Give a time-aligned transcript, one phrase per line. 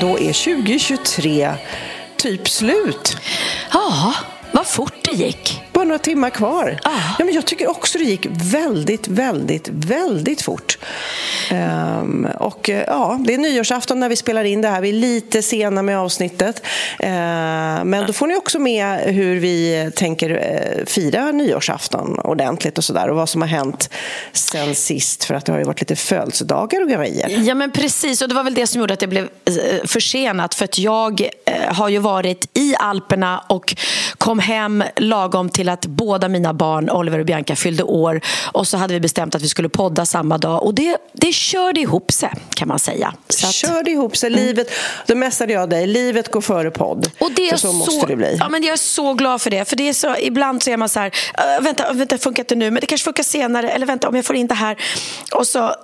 [0.00, 1.54] Då är 2023
[2.16, 3.16] typ slut.
[3.72, 4.14] Ja,
[4.52, 5.62] vad fort det gick.
[5.72, 6.80] Bara några timmar kvar.
[6.84, 6.90] Ja.
[7.18, 10.78] Ja, men jag tycker också det gick väldigt, väldigt, väldigt fort.
[11.50, 14.80] Ehm, och eh, ja, det är nyårsafton när vi spelar in det här.
[14.80, 16.62] Vi är lite sena med avsnittet.
[16.98, 22.84] Ehm, men då får ni också med hur vi tänker eh, fira nyårsafton ordentligt och
[22.84, 23.08] sådär.
[23.08, 23.90] Och vad som har hänt
[24.32, 25.24] sen sist.
[25.24, 27.28] För att det har ju varit lite födelsedagar och grejer.
[27.28, 28.22] Ja, men precis.
[28.22, 30.54] Och det var väl det som gjorde att det blev eh, försenat.
[30.54, 33.74] För att jag eh, har ju varit i Alperna och
[34.18, 38.20] kom hem lagom till att båda mina barn, Oliver och Bianca, fyllde år.
[38.52, 40.62] Och så hade vi bestämt att vi skulle podda samma dag.
[40.62, 43.14] Och det, det körde ihop sig, kan man säga.
[43.28, 44.30] Så att- Kör det ihop sig.
[44.30, 44.70] Livet,
[45.06, 45.86] då mässade jag dig.
[45.86, 47.10] Livet går före podd.
[47.20, 48.36] Och det är för så, måste det bli.
[48.40, 49.68] Ja, men jag är så glad för det.
[49.68, 51.10] För det är så, ibland så är man så här,
[51.58, 53.70] "Äh, vänta, vänta, funkar inte nu, men det kanske funkar senare.
[53.70, 54.76] Eller vänta, om jag får in det här.
[55.34, 55.74] Och så,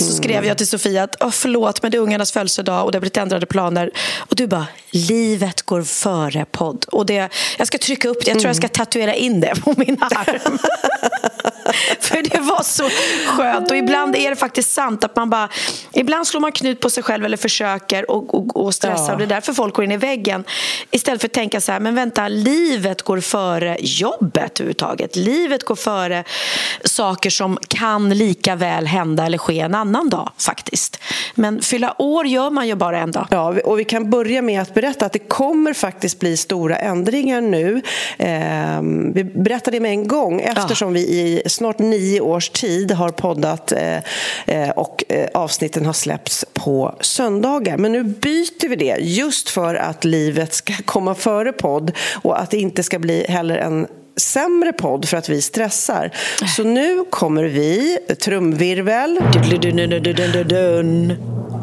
[0.00, 3.00] så skrev jag till Sofia att förlåt, men det är ungarnas födelsedag och det har
[3.00, 3.90] blivit ändrade planer.
[4.18, 6.84] Och du bara, livet går före podd.
[6.84, 7.28] Och det,
[7.58, 10.58] jag ska trycka upp det, jag tror jag ska tatuera in det på min arm.
[12.00, 12.90] För det var så
[13.26, 13.70] skönt.
[13.70, 15.48] Och ibland är det faktiskt sant att man bara...
[15.92, 19.06] Ibland slår man knut på sig själv eller försöker och, och, och stressar.
[19.06, 19.12] Ja.
[19.12, 20.44] Och det är därför folk går in i väggen.
[20.90, 25.16] Istället för att tänka så här, men vänta, livet går före jobbet överhuvudtaget.
[25.16, 26.24] Livet går före
[26.84, 31.00] saker som kan lika väl hända eller ske en annan dag faktiskt.
[31.34, 33.26] Men fylla år gör man ju bara en dag.
[33.30, 37.40] Ja, och vi kan börja med att berätta att det kommer faktiskt bli stora ändringar
[37.40, 37.82] nu.
[38.18, 43.08] Ehm, vi berättar det med en gång eftersom vi i snart nio års tid har
[43.08, 43.96] poddat eh,
[44.46, 47.76] eh, och eh, avsnitten har släppts på söndagar.
[47.76, 52.50] Men nu byter vi det just för att livet ska komma före podd och att
[52.50, 53.86] det inte ska bli heller en
[54.16, 56.10] sämre podd för att vi stressar.
[56.56, 59.18] Så nu kommer vi, trumvirvel.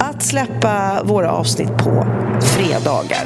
[0.05, 2.07] Att släppa våra avsnitt på
[2.41, 3.25] fredagar.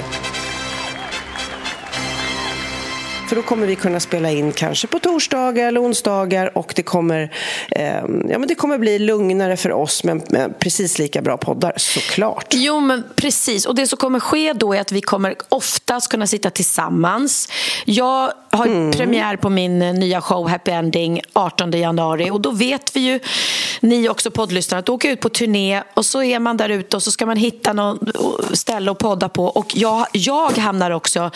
[3.30, 7.34] För då kommer vi kunna spela in kanske på torsdagar eller onsdagar och det kommer,
[7.72, 7.96] eh,
[8.30, 12.48] ja, men det kommer bli lugnare för oss men, men precis lika bra poddar, såklart.
[12.52, 13.66] Jo, men precis.
[13.66, 17.50] Och det som kommer ske då är att vi kommer oftast kunna sitta tillsammans.
[17.86, 18.92] Jag har Mm.
[18.92, 23.20] premiär på min eh, nya show Happy Ending 18 januari och då vet vi ju,
[23.82, 27.04] ni också poddlyssnare, att åka ut på turné och så är man där ute och
[27.04, 28.00] så ska man hitta någon
[28.54, 29.46] ställe att podda på.
[29.46, 31.32] Och jag, jag hamnar också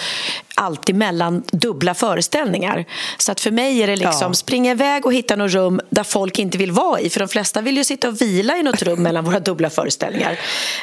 [0.55, 2.85] alltid mellan dubbla föreställningar.
[3.17, 4.33] Så att för mig är det liksom Ja.
[4.33, 7.09] springa iväg och hitta något rum där folk inte vill vara i.
[7.09, 10.39] För de flesta vill ju sitta och vila i något rum mellan våra dubbla föreställningar.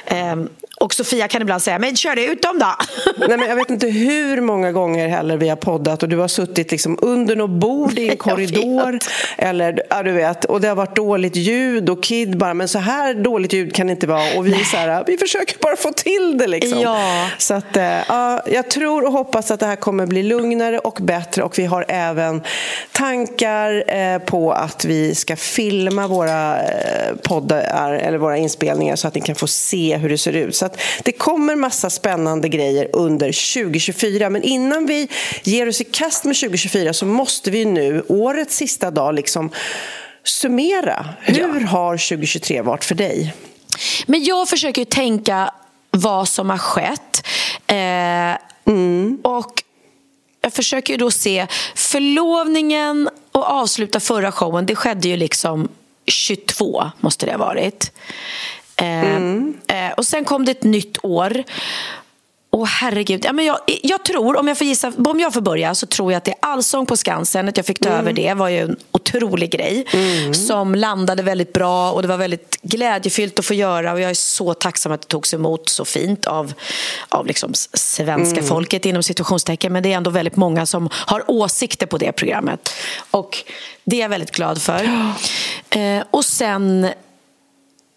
[0.07, 0.49] Ehm,
[0.81, 2.75] och Sofia kan ibland säga, men kör ut dem då!
[3.29, 6.29] Nej, men jag vet inte hur många gånger heller vi har poddat och du har
[6.29, 8.99] suttit liksom under något bord i en korridor.
[9.39, 12.79] Eller, ja, du vet, och det har varit dåligt ljud och Kid bara, men så
[12.79, 14.39] här dåligt ljud kan det inte vara.
[14.39, 16.81] Och vi är så här, vi försöker bara få till det liksom.
[16.81, 17.27] Ja.
[17.39, 20.99] Så att, eh, ja, jag tror och hoppas att det här kommer bli lugnare och
[21.03, 22.43] bättre och vi har även
[22.93, 29.15] tankar eh, på att vi ska filma våra eh, poddar eller våra inspelningar så att
[29.15, 30.57] ni kan få se hur det ser ut.
[30.57, 33.27] Så att det kommer massa spännande grejer under
[33.63, 35.09] 2024 men innan vi
[35.43, 39.51] ger oss i kast med 2024 så måste vi nu, årets sista dag, liksom
[40.25, 41.07] summera.
[41.21, 43.35] Hur har 2023 varit för dig?
[44.07, 45.51] Men jag försöker tänka
[45.91, 47.27] vad som har skett.
[47.67, 48.50] Eh,
[49.23, 49.63] Och
[50.41, 54.67] jag försöker ju då se förlovningen och avsluta förra showen.
[54.67, 55.69] Det skedde ju liksom
[56.07, 57.93] 22, måste det ha varit.
[58.77, 61.45] Eh, eh, och sen kom det ett nytt år.
[62.53, 63.25] Åh herregud.
[63.25, 66.13] Ja, men jag, jag tror, om jag får gissa, om jag får börja så tror
[66.13, 68.59] jag att det är Allsång på Skansen, att jag fick ta över det var ju
[68.59, 69.87] en otrolig grej
[70.33, 73.93] som landade väldigt bra och det var väldigt glädjefyllt att få göra.
[73.93, 76.53] Och jag är så tacksam att det togs emot så fint av,
[77.09, 79.73] av liksom svenska folket inom situationstecken.
[79.73, 82.75] Men det är ändå väldigt många som har åsikter på det programmet.
[83.11, 83.45] Och
[83.85, 84.85] det är jag väldigt glad för.
[85.71, 86.89] Eh, och sen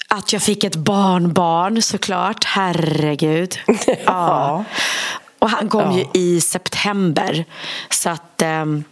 [0.07, 3.59] att jag fick ett barnbarn såklart, herregud.
[4.05, 4.63] ja.
[5.39, 7.45] Och han kom ju i september.
[7.89, 8.83] Så att ehm,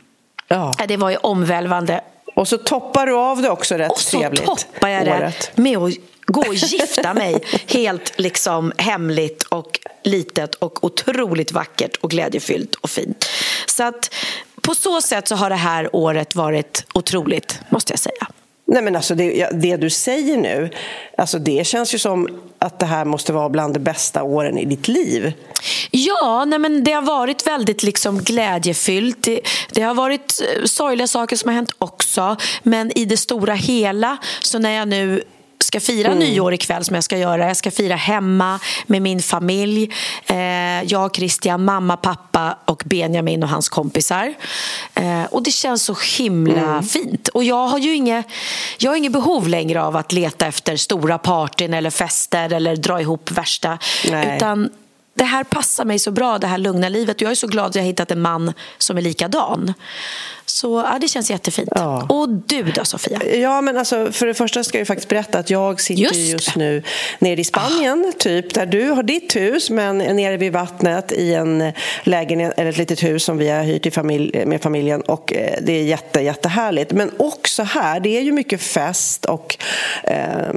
[0.56, 0.74] Ja.
[0.88, 2.02] det var ju omvälvande.
[2.36, 4.46] Och så toppar du av det också rätt Och så trevligt.
[4.46, 5.58] toppar jag det året.
[5.58, 5.94] med att
[6.26, 12.90] gå och gifta mig helt liksom hemligt och litet och otroligt vackert och glädjefyllt och
[12.90, 13.26] fint.
[13.66, 14.14] Så att
[14.62, 18.28] på så sätt så har det här året varit otroligt, måste jag säga.
[18.72, 20.70] Nej, men alltså det, det du säger nu,
[21.18, 24.66] alltså det känns ju som att det här måste vara bland de bästa åren i
[24.66, 25.34] ditt liv.
[25.92, 29.24] Ja, nej men det har varit väldigt liksom glädjefyllt.
[29.24, 29.42] Det,
[29.72, 32.36] det har varit eh, sorgliga saker som har hänt också.
[32.64, 35.24] Men i det stora hela, så när jag nu
[35.72, 37.48] ska fira nyår ikväll som jag ska göra.
[37.48, 39.94] Jag ska fira hemma med min familj.
[40.26, 44.34] Eh, jag, Christian, mamma, pappa och Benjamin och hans kompisar.
[44.94, 47.28] Eh, och det känns så himla fint.
[47.28, 48.26] Och jag har ju inget,
[48.78, 53.02] jag har inget behov längre av att leta efter stora partyn eller fester eller dra
[53.02, 53.78] ihop värsta.
[54.12, 54.36] Nej.
[54.36, 54.70] Utan
[55.14, 57.16] det här passar mig så bra, det här lugna livet.
[57.16, 59.74] Och jag är så glad att jag har hittat en man som är likadan.
[60.46, 61.70] Så ja, det känns jättefint.
[61.76, 62.06] Ja.
[62.10, 63.22] Och du då, Sofia?
[63.36, 66.32] Ja, men alltså, för det första ska jag ju faktiskt berätta att jag sitter Just
[66.32, 66.84] just nu
[67.20, 71.72] nere i Spanien, typ, där du har ditt hus, men nere vid vattnet i en
[72.04, 75.58] lägenhet, eller ett litet hus som vi har hyrt i familj, med familjen och eh,
[75.62, 76.92] det är jätte, jättehärligt.
[76.92, 79.58] Men också här, det är ju mycket fest och
[80.04, 80.56] eh,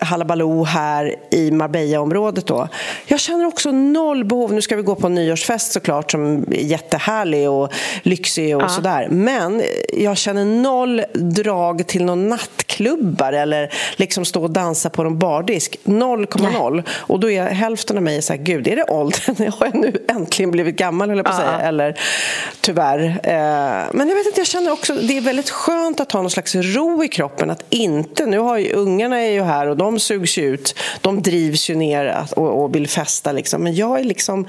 [0.00, 2.68] halabaloo här i Marbella-området då.
[3.06, 6.56] Jag känner också noll behov, nu ska vi gå på en nyårsfest såklart som är
[6.56, 9.08] jättehärlig och lyxig och sådär.
[9.10, 9.62] Men
[9.92, 15.76] jag känner noll drag till någon nattklubbar eller liksom stå och dansa på någon bardisk.
[15.84, 16.82] 0,0.
[16.90, 19.52] Och då är hälften av mig så här, gud, är det åldern?
[19.58, 21.60] Har jag nu äntligen blivit gammal, jag på att säga.
[21.60, 21.98] Eller
[22.60, 23.00] tyvärr.
[23.22, 26.30] Eh, Men jag vet inte, jag känner också, det är väldigt skönt att ha någon
[26.30, 27.50] slags ro i kroppen.
[27.50, 30.74] Att inte, nu har ju, ungarna är ju här och de sugs ju ut.
[31.00, 33.65] De drivs ju ner och, och vill festa liksom.
[33.66, 34.46] Men jag är liksom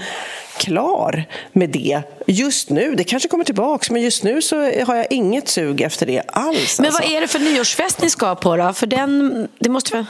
[0.57, 2.94] klar med det just nu.
[2.95, 6.80] Det kanske kommer tillbaks, men just nu så har jag inget sug efter det alls.
[6.80, 7.04] Men alltså.
[7.04, 8.74] vad är det för nyårsfest ni ska på då?
[8.74, 10.06] För den, det måste vara...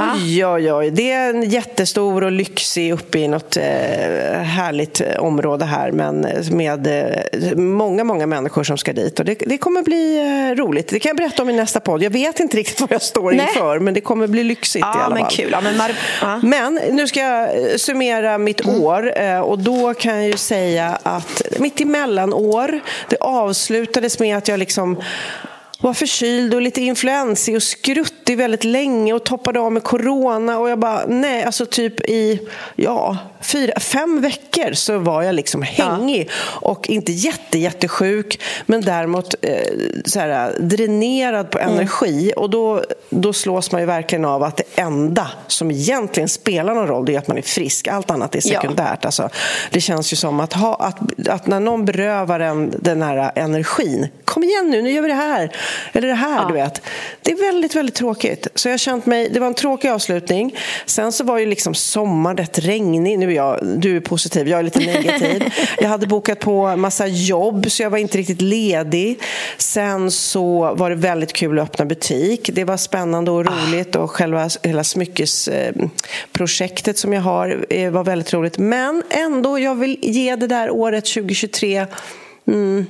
[0.00, 0.14] Ah.
[0.16, 0.90] Oj, oj, oj.
[0.90, 3.62] Det är en jättestor och lyxig uppe i något eh,
[4.42, 9.18] härligt eh, område här men med eh, många, många människor som ska dit.
[9.18, 10.16] Och det, det kommer bli
[10.50, 10.88] eh, roligt.
[10.88, 12.02] Det kan jag berätta om i nästa podd.
[12.02, 13.46] Jag vet inte riktigt vad jag står Nej.
[13.48, 15.32] inför men det kommer bli lyxigt Ja, i alla men fall.
[15.32, 15.48] kul.
[15.52, 16.40] Ja, men Mar- ja.
[16.42, 18.82] Men nu ska jag eh, summera mitt Mm.
[18.82, 24.48] år eh, och då kan jag ju säga att mitt emellanår, det avslutades med att
[24.48, 25.02] jag liksom
[25.82, 30.58] var förkyld och lite influensig och skruttig väldigt länge och toppade av med corona.
[30.58, 32.40] Och jag bara, nej, alltså typ i,
[32.76, 39.34] ja, fyra, fem veckor så var jag liksom hängig och inte jätte, jättesjuk men däremot
[39.42, 39.72] eh,
[40.04, 42.32] så här, dränerad på energi.
[42.36, 46.86] Och då, då slås man ju verkligen av att det enda som egentligen spelar någon
[46.86, 48.60] roll det är att man är frisk, allt annat är Ja.
[48.60, 49.04] sekundärt.
[49.04, 49.28] Alltså,
[49.70, 54.08] det känns ju som att, ha, att, att när någon berövar en den här energin,
[54.24, 55.52] kom igen nu, nu gör vi det här,
[55.92, 56.82] eller det här, du vet.
[57.22, 58.46] Det är väldigt, väldigt tråkigt.
[58.54, 60.56] Så jag känt mig, det var en tråkig avslutning.
[60.86, 63.18] Sen så var ju liksom sommaren rätt regnig.
[63.18, 65.52] Nu är jag, du är positiv, jag är lite negativ.
[65.80, 69.20] jag hade bokat på massa jobb så jag var inte riktigt ledig.
[69.58, 72.50] Sen så var det väldigt kul att öppna butik.
[72.52, 78.32] Det var spännande och roligt och själva hela smyckesprojektet som jag har eh, var väldigt
[78.32, 78.58] roligt.
[78.58, 81.86] Men ändå, jag vill ge det där året 2023
[82.46, 82.86] mm,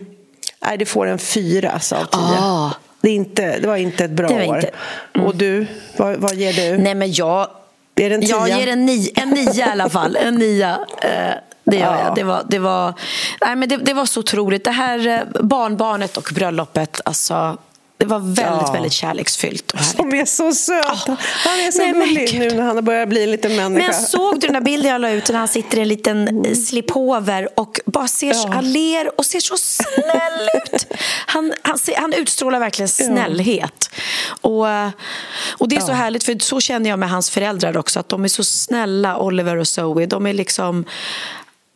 [0.65, 2.39] Nej, det får en fyra alltså, av tio.
[2.41, 2.71] Ah.
[3.01, 4.57] Det, är inte, det var inte ett bra Det var år.
[4.57, 4.71] inte-
[5.27, 5.67] Och du,
[5.97, 6.79] vad, vad ger du?
[6.79, 7.49] Nej, men jag...
[7.95, 8.49] Är det en tia?
[8.49, 10.17] Jag ger en, ni, en nia i alla fall.
[10.17, 10.79] En nia.
[11.03, 11.09] Eh,
[11.65, 12.05] det gör Ja.
[12.05, 12.15] jag.
[12.15, 12.95] Det var, det, var,
[13.41, 14.65] nej, men det, det var så otroligt.
[14.65, 17.57] Det här eh, barnbarnet och bröllopet, alltså,
[18.03, 18.73] det var väldigt, Ja.
[18.73, 19.97] väldigt kärleksfyllt och härligt.
[19.97, 20.87] Som är så söt.
[20.87, 21.17] Ah.
[21.45, 23.87] Han är så gullig nu när han börjar bli en liten människa.
[23.93, 26.45] Men såg du den där bilden jag la ut när han sitter i en liten
[26.45, 28.51] eh, slipover och bara ser, Ja.
[28.55, 30.87] han ler och ser så snäll ut.
[31.27, 33.91] Han, han, ser, han utstrålar verkligen snällhet.
[34.41, 34.89] Och, eh,
[35.59, 38.25] och det är så härligt, för så känner jag med hans föräldrar också, att de
[38.25, 40.07] är så snälla, Oliver och Zoe.
[40.07, 40.85] De är liksom...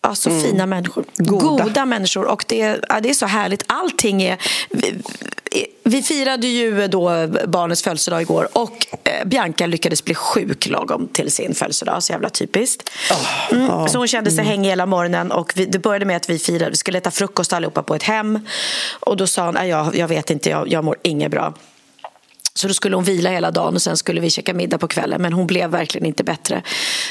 [0.02, 1.04] Ja, så fina människor.
[1.18, 1.38] Mm.
[1.38, 1.64] Goda.
[1.64, 1.84] Goda.
[1.84, 2.24] människor.
[2.24, 3.64] Och det, ja, det är så härligt.
[3.66, 4.38] Allting är...
[4.70, 5.02] Vi,
[5.84, 11.30] vi firade ju då barnets födelsedag igår och eh, Bianca lyckades bli sjuk lagom till
[11.30, 12.02] sin födelsedag.
[12.02, 12.90] Så jävla typiskt.
[13.52, 13.88] Mm.
[13.88, 16.70] Så hon kände sig hängig hela morgonen och vi, det började med att vi firade.
[16.70, 18.40] Vi skulle äta frukost allihopa på ett hem.
[19.00, 21.54] Och då sa hon, "Nej, jag, jag vet inte, jag, jag mår inget bra.
[22.56, 25.22] Så då skulle hon vila hela dagen och sen skulle vi käka middag på kvällen.
[25.22, 26.62] Men hon blev verkligen inte bättre.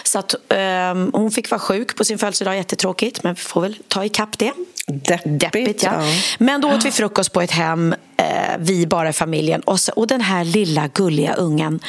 [0.04, 3.24] Så att, ehm, hon fick vara sjuk på sin födelsedag, jättetråkigt.
[3.24, 4.52] Men vi får väl ta ikapp det.
[4.88, 5.92] Deppigt, Deppigt ja.
[5.94, 6.14] ja.
[6.38, 8.26] Men då åt vi frukost på ett hem, eh,
[8.60, 9.62] vi bara i familjen.
[9.62, 11.80] Och, så, och den här lilla gulliga ungen.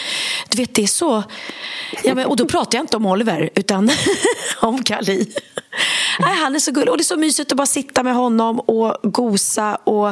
[0.49, 1.23] Du vet, det är så...
[2.05, 3.91] Ja, men, och då pratar jag inte om Oliver, utan
[4.61, 5.27] om Kali.
[6.19, 6.91] Nej, han är så gullig.
[6.91, 10.09] Och det är så mysigt att bara sitta med honom och gosa och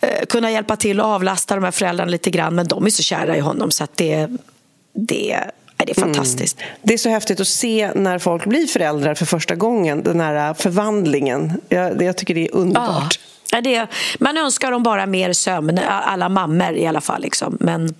[0.00, 2.54] eh, kunna hjälpa till och avlasta de här föräldrarna lite grann.
[2.54, 4.28] Men de är så kära i honom så att det,
[4.94, 5.44] det,
[5.86, 6.58] det är fantastiskt.
[6.82, 10.54] Det är så häftigt att se när folk blir föräldrar för första gången, den här
[10.54, 11.60] förvandlingen.
[11.68, 13.18] Jag, jag tycker det är underbart.
[13.52, 13.86] Ja, det,
[14.18, 17.22] man önskar dem bara mer sömn, alla mammor i alla fall.
[17.22, 17.56] Liksom.
[17.60, 17.94] Men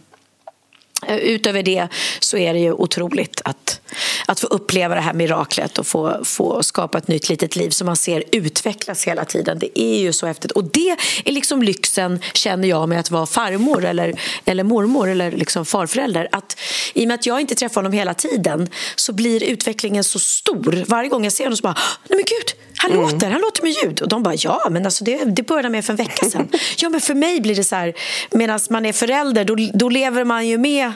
[1.06, 1.88] eh, utöver det
[2.20, 3.80] så är det ju otroligt att,
[4.26, 7.86] att få uppleva det här miraklet och få, få skapa ett nytt litet liv som
[7.86, 9.58] man ser utvecklas hela tiden.
[9.58, 10.50] Det är ju så häftigt.
[10.50, 15.32] Och det är liksom lyxen, känner jag, med att vara farmor eller, eller mormor eller
[15.32, 16.28] liksom farförälder.
[16.32, 16.56] Att,
[16.94, 20.84] I och med att jag inte träffar honom hela tiden så blir utvecklingen så stor.
[20.86, 21.76] Varje gång jag ser honom så bara,
[22.08, 24.02] nej men gud, han låter, han låter med ljud.
[24.02, 26.48] Och de bara, ja, men alltså det, det började med för en vecka sedan.
[26.76, 27.94] ja, men för mig blir det så här,
[28.30, 30.92] medan man är förälder, då, då lever man ju med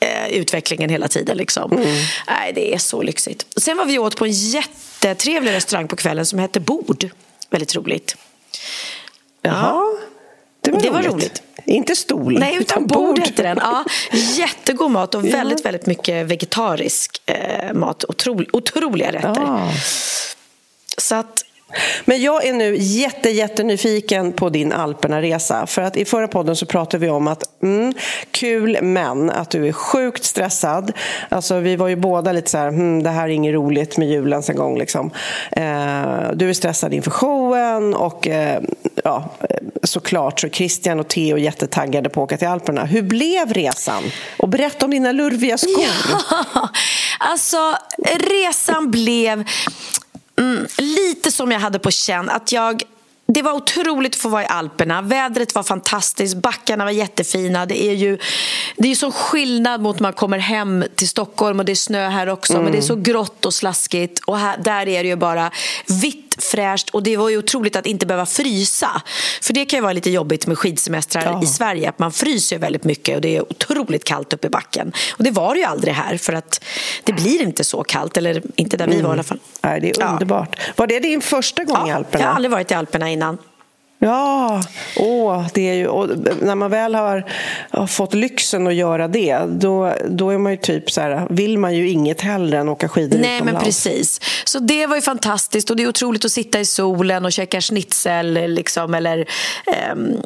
[0.00, 1.36] eh, utvecklingen hela tiden.
[1.36, 1.70] Liksom.
[2.28, 3.46] Nej, det är så lyxigt.
[3.56, 7.08] Sen var vi åt på en jättetrevlig restaurang på kvällen som hette Bord.
[7.50, 8.16] Väldigt roligt.
[9.42, 9.82] Jaha,
[10.60, 11.12] det var, Det var roligt.
[11.14, 11.42] roligt.
[11.66, 13.58] Inte stol, Nej, utan bord hette den.
[13.62, 18.04] Ja, jättegod mat och väldigt, väldigt mycket vegetarisk eh, mat.
[18.04, 19.40] Otro, otroliga rätter.
[19.40, 19.72] Ja.
[20.98, 21.44] Så att,
[22.04, 25.66] men jag är nu jätte, jättenyfiken på din Alperna-resa.
[25.66, 27.94] För att i förra podden så pratade vi om att mm,
[28.30, 30.92] kul men att du är sjukt stressad.
[31.28, 34.08] Alltså vi var ju båda lite så här, mm, det här är inget roligt med
[34.08, 35.10] julen en gång liksom.
[35.52, 38.62] Eh, du är stressad inför showen och eh,
[39.04, 39.30] ja,
[39.82, 42.84] såklart så är Christian och Theo jättetaggade på att åka till Alperna.
[42.84, 44.02] Hur blev resan?
[44.38, 45.84] Och berätta om dina lurviga skor.
[46.10, 46.68] Ja,
[47.18, 47.74] alltså
[48.18, 49.44] resan blev
[50.38, 52.30] mm, lite som jag hade på känn.
[52.30, 52.82] Att jag,
[53.26, 55.02] det var otroligt att få vara i Alperna.
[55.02, 57.66] Vädret var fantastiskt, backarna var jättefina.
[57.66, 58.18] Det är ju
[58.76, 62.08] det är sån skillnad mot när man kommer hem till Stockholm och det är snö
[62.08, 62.62] här också.
[62.62, 64.18] Men det är så grått och slaskigt.
[64.24, 65.50] Och här, där är det ju bara
[65.86, 69.02] vitt fräscht och det var ju otroligt att inte behöva frysa.
[69.42, 71.42] För det kan ju vara lite jobbigt med skidsemestrar Ja.
[71.42, 74.92] i Sverige att man fryser väldigt mycket och det är otroligt kallt uppe i backen.
[75.16, 76.64] Och det var det ju aldrig här för att
[77.04, 79.38] det blir inte så kallt, eller inte där vi var i alla fall.
[79.60, 80.06] Nej, det är Ja.
[80.12, 80.58] underbart.
[80.76, 82.24] Var det din första gång i Ja, Alperna?
[82.24, 83.38] jag har aldrig varit i Alperna innan.
[84.00, 84.62] Ja,
[84.96, 86.08] åh, det är ju, och
[86.42, 87.24] när man väl har,
[87.70, 91.58] har fått lyxen att göra det då, då är man ju typ så här, vill
[91.58, 93.64] man ju inget hellre än åka skidor Nej, men utomlands.
[93.64, 94.20] precis.
[94.44, 97.60] Så det var ju fantastiskt och det är otroligt att sitta i solen och käka
[97.60, 99.28] schnitzel liksom, eller
[99.66, 100.16] ehm,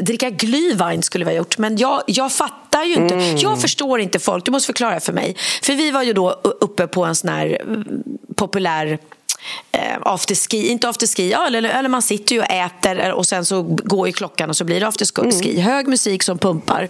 [0.00, 1.58] dricka glühwein skulle vi ha gjort.
[1.58, 3.14] Men jag, jag fattar ju inte.
[3.14, 3.36] Mm.
[3.36, 4.44] Jag förstår inte folk.
[4.44, 5.36] Du måste förklara för mig.
[5.62, 8.02] För vi var ju då uppe på en sån här mm,
[8.36, 8.98] populär
[9.72, 13.62] eh, afterski, inte afterski, ja, eller, eller man sitter ju och äter och sen så
[13.62, 15.60] går ju klockan och så blir det afterski.
[15.60, 16.88] Hög musik som pumpar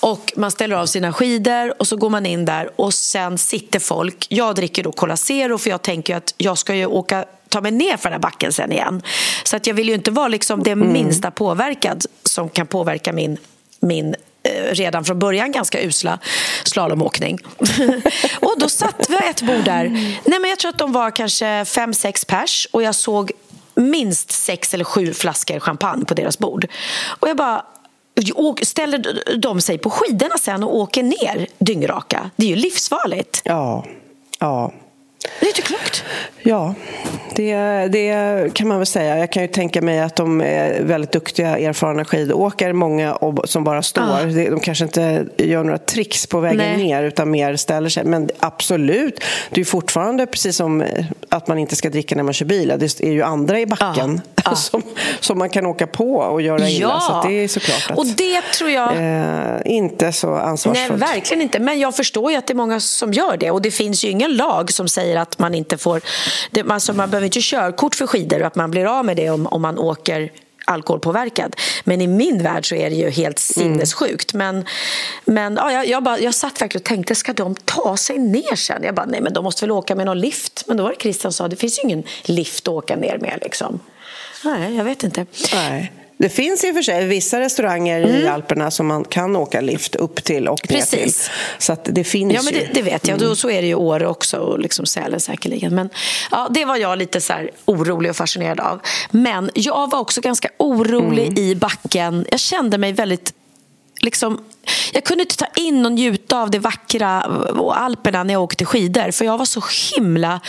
[0.00, 3.78] och man ställer av sina skidor och så går man in där och sen sitter
[3.78, 4.26] folk.
[4.28, 7.72] Jag dricker då Cola Zero för jag tänker att jag ska ju åka ta mig
[7.72, 9.02] ner för den här backen sen igen.
[9.44, 13.36] Så att jag vill ju inte vara liksom det minsta påverkad som kan påverka min,
[13.80, 16.18] min eh, Eh, redan från början ganska usla
[16.64, 17.38] slalomåkning.
[18.40, 19.88] och då satt vi ett bord där.
[20.24, 23.32] Nej, men jag tror att de var kanske fem, sex pers och jag såg
[23.74, 26.66] minst sex eller sju flaskor champagne på deras bord.
[27.20, 27.64] Och jag bara
[28.34, 32.30] och ställer de sig på skidorna sen och åker ner dyngraka.
[32.36, 33.42] Det är ju livsfarligt.
[33.44, 33.86] Ja,
[34.38, 34.72] ja.
[35.40, 36.04] Det är inte klokt.
[36.42, 36.74] Ja,
[37.36, 37.54] det,
[37.88, 39.18] det kan man väl säga.
[39.18, 43.82] Jag kan ju tänka mig att de är väldigt duktiga, erfarna skidåkare, många som bara
[43.82, 44.04] står.
[44.04, 44.24] Ja.
[44.24, 46.76] Det- De kanske inte gör några tricks på vägen Nej.
[46.76, 48.04] ner utan mer ställer sig.
[48.04, 50.84] Men absolut, det är fortfarande precis som
[51.28, 52.74] att man inte ska dricka när man kör bil.
[52.78, 54.54] Det är ju andra i backen Ja, ja.
[54.56, 54.82] Som,
[55.20, 57.00] som man kan åka på och göra illa.
[57.00, 58.92] Så att det är såklart att, och det tror jag...
[58.96, 61.02] eh, inte så Nej, ansvarsfullt.
[61.02, 61.58] verkligen inte.
[61.58, 63.50] Men jag förstår ju att det är många som gör det.
[63.50, 66.00] Och det finns ju ingen lag som säger att man inte får...
[66.50, 69.30] Det, alltså man behöver inte körkort för skidor och att man blir av med det
[69.30, 70.30] om, om man åker
[70.64, 71.56] alkoholpåverkad.
[71.84, 74.34] Men i min värld så är det ju helt sinnessjukt.
[74.34, 74.64] Men,
[75.24, 78.56] men ja, jag, jag, bara, jag satt verkligen och tänkte, ska de ta sig ner
[78.56, 78.82] sen?
[78.82, 80.64] Jag bara, nej men de måste väl åka med någon lift.
[80.66, 83.18] Men då var det Christian som sa, det finns ju ingen lift att åka ner
[83.18, 83.80] med liksom.
[84.44, 85.26] Nej, jag vet inte.
[85.54, 85.92] Nej.
[86.16, 89.94] Det finns i och för sig vissa restauranger i Alperna som man kan åka lift
[89.94, 90.98] upp till och ner till.
[90.98, 91.04] Mm.
[91.04, 91.30] Precis.
[91.58, 93.18] Så det finns Ja, men det, det vet jag.
[93.18, 95.74] Då, så är det ju Åre också och liksom Sälen säkerligen.
[95.74, 95.90] Men
[96.30, 98.80] ja, det var jag lite så orolig och fascinerad av.
[99.10, 102.26] Men jag var också ganska orolig i backen.
[102.30, 103.34] Jag kände mig väldigt
[104.02, 104.44] liksom,
[104.92, 107.22] jag kunde inte ta in och njuta av det vackra
[107.58, 109.62] och Alperna när jag åkte skidor för jag var så
[109.96, 110.40] himla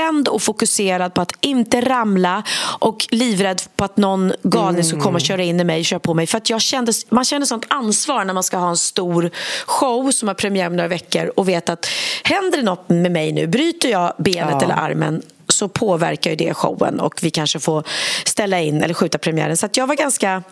[0.00, 2.42] spänd och fokuserad på att inte ramla
[2.78, 6.00] och livrädd på att någon galning skulle komma och köra in i mig och köra
[6.00, 6.26] på mig.
[6.26, 9.30] För att jag kände, man känner sånt ansvar när man ska ha en stor
[9.66, 11.86] show som har premiär om några veckor och vet att
[12.24, 14.62] händer det något med mig nu, bryter jag benet Ja.
[14.62, 17.84] eller armen så påverkar ju det showen och vi kanske får
[18.24, 19.56] ställa in eller skjuta premiären.
[19.56, 20.42] Så jag var ganska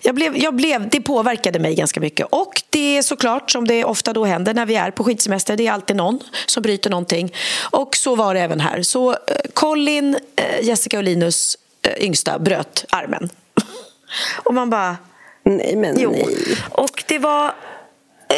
[0.00, 2.26] jag blev, jag blev, det påverkade mig ganska mycket.
[2.30, 5.66] Och det är såklart, som det ofta då händer när vi är på skidsemester, det
[5.66, 7.32] är alltid någon som bryter någonting.
[7.70, 8.82] Och så var det även här.
[8.82, 9.16] Så eh,
[9.54, 13.28] Colin, eh, Jessica och Linus eh, yngsta bröt armen.
[14.44, 14.96] Och man bara...
[15.42, 16.10] Nej, men Jo.
[16.10, 16.36] nej.
[16.70, 17.52] Och det var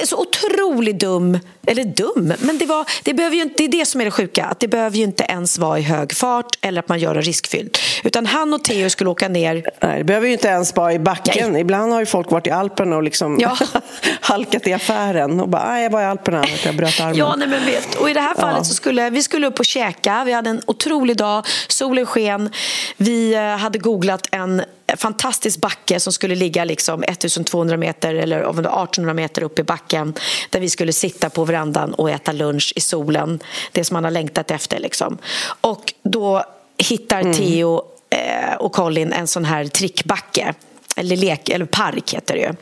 [0.07, 3.87] så otroligt dum, eller dum, men det, var, det, behöver ju inte, det är det
[3.87, 4.45] som är det sjuka.
[4.45, 7.23] Att det behöver ju inte ens vara i hög fart eller att man gör en
[7.23, 7.79] riskfylld.
[8.05, 10.99] Utan han och Theo skulle åka ner Nej, det behöver ju inte ens vara i
[10.99, 11.53] backen.
[11.53, 11.61] Nej.
[11.61, 13.57] Ibland har ju folk varit i Alperna och liksom Ja.
[14.21, 17.17] halkat i affären och bara, "Aj, jag var i Alperna och jag bröt armen.
[17.17, 17.95] Ja, nej, men vet.
[17.95, 18.65] Och i det här fallet Ja.
[18.65, 20.23] så skulle vi skulle upp och käka.
[20.27, 22.51] Vi hade en otrolig dag, solen sken.
[22.97, 24.63] Vi eh, hade googlat en
[24.97, 29.59] fantastisk backe som skulle ligga liksom 1200 meter eller om det var 1800 meter upp
[29.59, 30.15] i backen
[30.51, 33.41] där vi skulle sitta på verandan och äta lunch i solen.
[33.73, 34.79] Det som man har längtat efter.
[34.79, 35.19] Liksom.
[35.61, 36.45] Och då
[36.79, 40.55] hittar Theo eh, och Colin en sån här trickbacke.
[40.97, 42.55] Eller, lek, eller park heter det ju.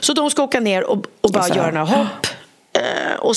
[0.00, 2.26] Så de ska åka ner och, och bara göra några hopp.
[2.72, 3.34] Eh, och,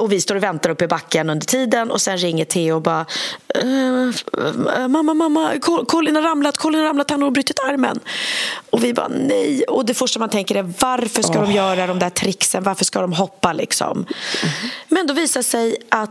[0.00, 2.82] och vi står och väntar uppe i backen under tiden och sen ringer Theo och
[2.82, 3.06] bara
[3.54, 8.00] eh, Mamma, mamma, Col- Colin har ramlat, Colin har ramlat, han har brutit armen.
[8.70, 9.64] Och vi bara nej.
[9.68, 12.62] Och det första man tänker är varför ska de göra de där tricksen?
[12.62, 14.06] Varför ska de hoppa liksom?
[14.88, 16.10] Men då visar sig att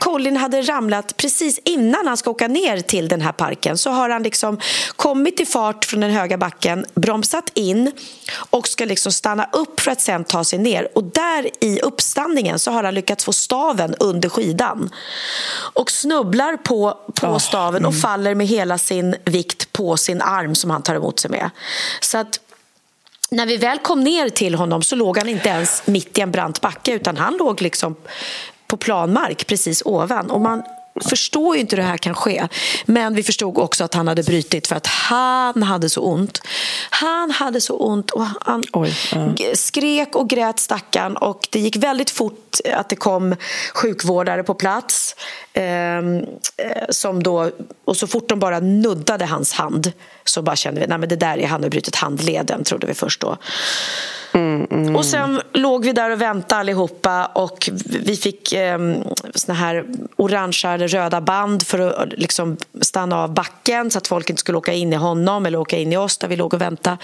[0.00, 3.78] Colin hade ramlat precis innan han ska åka ner till den här parken.
[3.78, 4.58] Så har han liksom
[4.96, 7.92] kommit i fart från den höga backen, bromsat in
[8.50, 10.88] och ska liksom stanna upp för att sen ta sig ner.
[10.94, 14.90] Och där i uppstandningen så har han lyckats få staven under skidan
[15.74, 20.70] och snubblar på, på staven och faller med hela sin vikt på sin arm som
[20.70, 21.50] han tar emot sig med.
[22.00, 22.40] Så att
[23.30, 26.30] när vi väl kom ner till honom så låg han inte ens mitt i en
[26.30, 27.96] brant backe utan han låg liksom
[28.66, 30.30] på planmark precis ovan.
[30.30, 30.62] Och man
[31.04, 32.48] förstår ju inte hur det här kan ske.
[32.86, 36.40] Men vi förstod också att han hade brutit för att han hade så ont.
[36.90, 39.34] Han hade så ont och han Oj, ja.
[39.54, 43.36] skrek och grät stackarn och det gick väldigt fort att det kom
[43.74, 45.16] sjukvårdare på plats.
[45.52, 46.18] Ehm,
[46.56, 47.50] eh, som då,
[47.84, 49.92] och så fort de bara nuddade hans hand
[50.24, 52.94] så bara kände vi nej men det där är han har brutit handleden trodde vi
[52.94, 53.36] först då.
[54.96, 58.78] Och sen låg vi där och väntade allihopa och vi fick eh,
[59.34, 59.84] såna här
[60.16, 64.58] orangea eller röda band för att liksom stanna av backen så att folk inte skulle
[64.58, 66.96] åka in i honom eller åka in i oss där vi låg och väntade.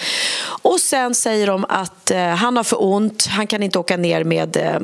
[0.62, 4.24] Och sen säger de att eh, han har för ont, han kan inte åka ner
[4.24, 4.80] med eh,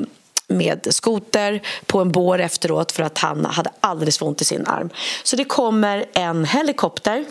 [0.50, 4.66] med skoter på en bår efteråt för att han hade alldeles för ont i sin
[4.66, 4.90] arm.
[5.22, 7.24] Så det kommer en helikopter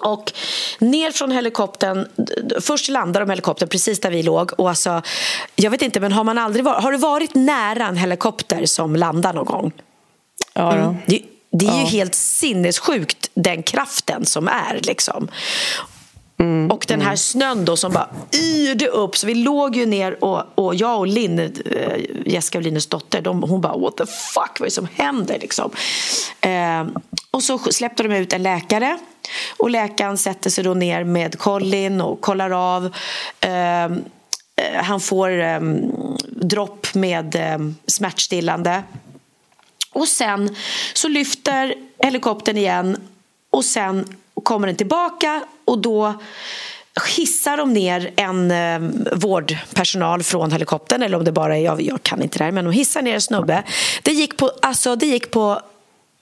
[0.00, 0.32] och
[0.78, 2.06] ner från helikoptern,
[2.60, 4.52] först landar de helikoptern precis där vi låg.
[4.60, 5.02] Och alltså,
[5.56, 8.96] jag vet inte, men har, man aldrig varit, har du varit nära en helikopter som
[8.96, 9.72] landar någon gång?
[10.52, 10.96] Ja, då.
[11.06, 11.86] Det, det är ju Ja.
[11.86, 14.80] helt sinnessjukt, den kraften som är.
[14.82, 15.28] Liksom.
[16.38, 19.16] Mm, och den här snön då som bara yrde upp.
[19.16, 21.52] Så vi låg ju ner och, och jag och Linn, eh,
[22.26, 25.38] Jessica och Linus dotter, de, hon bara what the fuck, vad är det som händer?
[25.40, 25.70] Liksom.
[26.40, 26.86] Eh,
[27.30, 28.98] och så släppte de ut en läkare.
[29.56, 32.94] Och läkaren sätter sig då ner med Colin och kollar av.
[33.40, 33.90] Eh, eh,
[34.74, 35.60] han får eh,
[36.30, 38.82] dropp med eh, smärtstillande.
[39.92, 40.56] Och sen
[40.94, 42.96] så lyfter helikoptern igen
[43.50, 46.14] och sen kommer den tillbaka och då
[47.16, 52.02] hissar de ner en eh, vårdpersonal från helikoptern eller om det bara är, jag, jag
[52.02, 53.62] kan inte det här, men de hissar ner en snubbe.
[54.02, 55.60] Det gick på, alltså, det gick på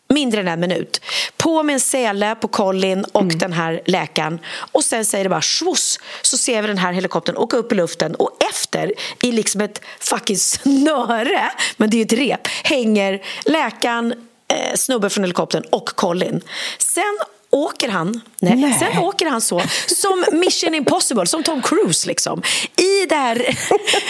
[0.09, 1.01] mindre än en minut.
[1.37, 4.39] På med en sele på Colin och den här läkaren.
[4.73, 7.75] Och sen säger det bara svos så ser vi den här helikoptern åka upp i
[7.75, 13.23] luften och efter i liksom ett fucking snöre, men det är ju ett rep, hänger
[13.45, 14.15] läkaren,
[14.49, 16.41] eh, snubben från helikoptern och Colin.
[16.79, 17.19] Sen
[17.57, 18.77] åker han, nej, Nej.
[18.79, 22.43] sen åker han så, som Mission Impossible, som Tom Cruise liksom.
[22.77, 23.35] I det här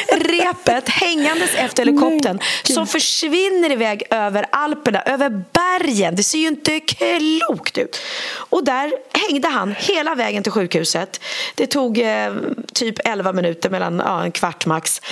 [0.08, 6.16] repet hängandes efter helikoptern som försvinner iväg över Alperna, över bergen.
[6.16, 8.00] Det ser ju inte klokt ut.
[8.34, 11.20] Och där hängde han hela vägen till sjukhuset.
[11.54, 12.34] Det tog eh,
[12.76, 15.02] typ 11 minuter, mellan ja, en kvart max.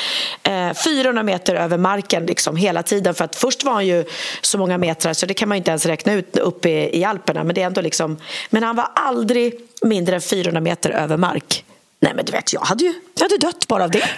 [0.42, 3.14] Eh, 400 meter över marken liksom, hela tiden.
[3.14, 4.04] För att först var han ju
[4.40, 7.44] så många metrar så det kan man inte ens räkna ut uppe i, i Alperna.
[7.44, 8.16] Men, det är ändå liksom,
[8.50, 11.64] men han var aldrig mindre än 400 meter över mark.
[12.00, 14.08] Nej men du vet, jag hade ju jag hade dött bara av det.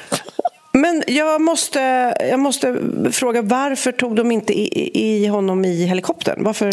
[0.72, 1.80] Men jag måste,
[2.20, 2.78] jag måste
[3.12, 6.44] fråga, varför tog de inte i, i honom i helikoptern?
[6.44, 6.72] Varför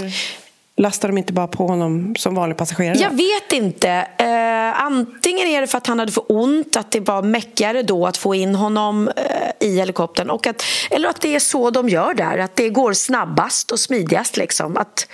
[0.76, 2.98] Lastar de inte bara på honom som vanlig passagerare?
[2.98, 3.90] Jag vet inte.
[4.18, 8.08] Eh, antingen är det för att han hade för ont, att det var mäckigare då
[8.08, 10.30] att få in honom eh, i helikoptern.
[10.30, 13.80] Och att, eller att det är så de gör där, att det går snabbast och
[13.80, 14.38] smidigast.
[14.38, 14.78] Liksom.
[14.78, 15.08] Att,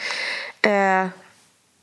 [0.62, 1.08] eh,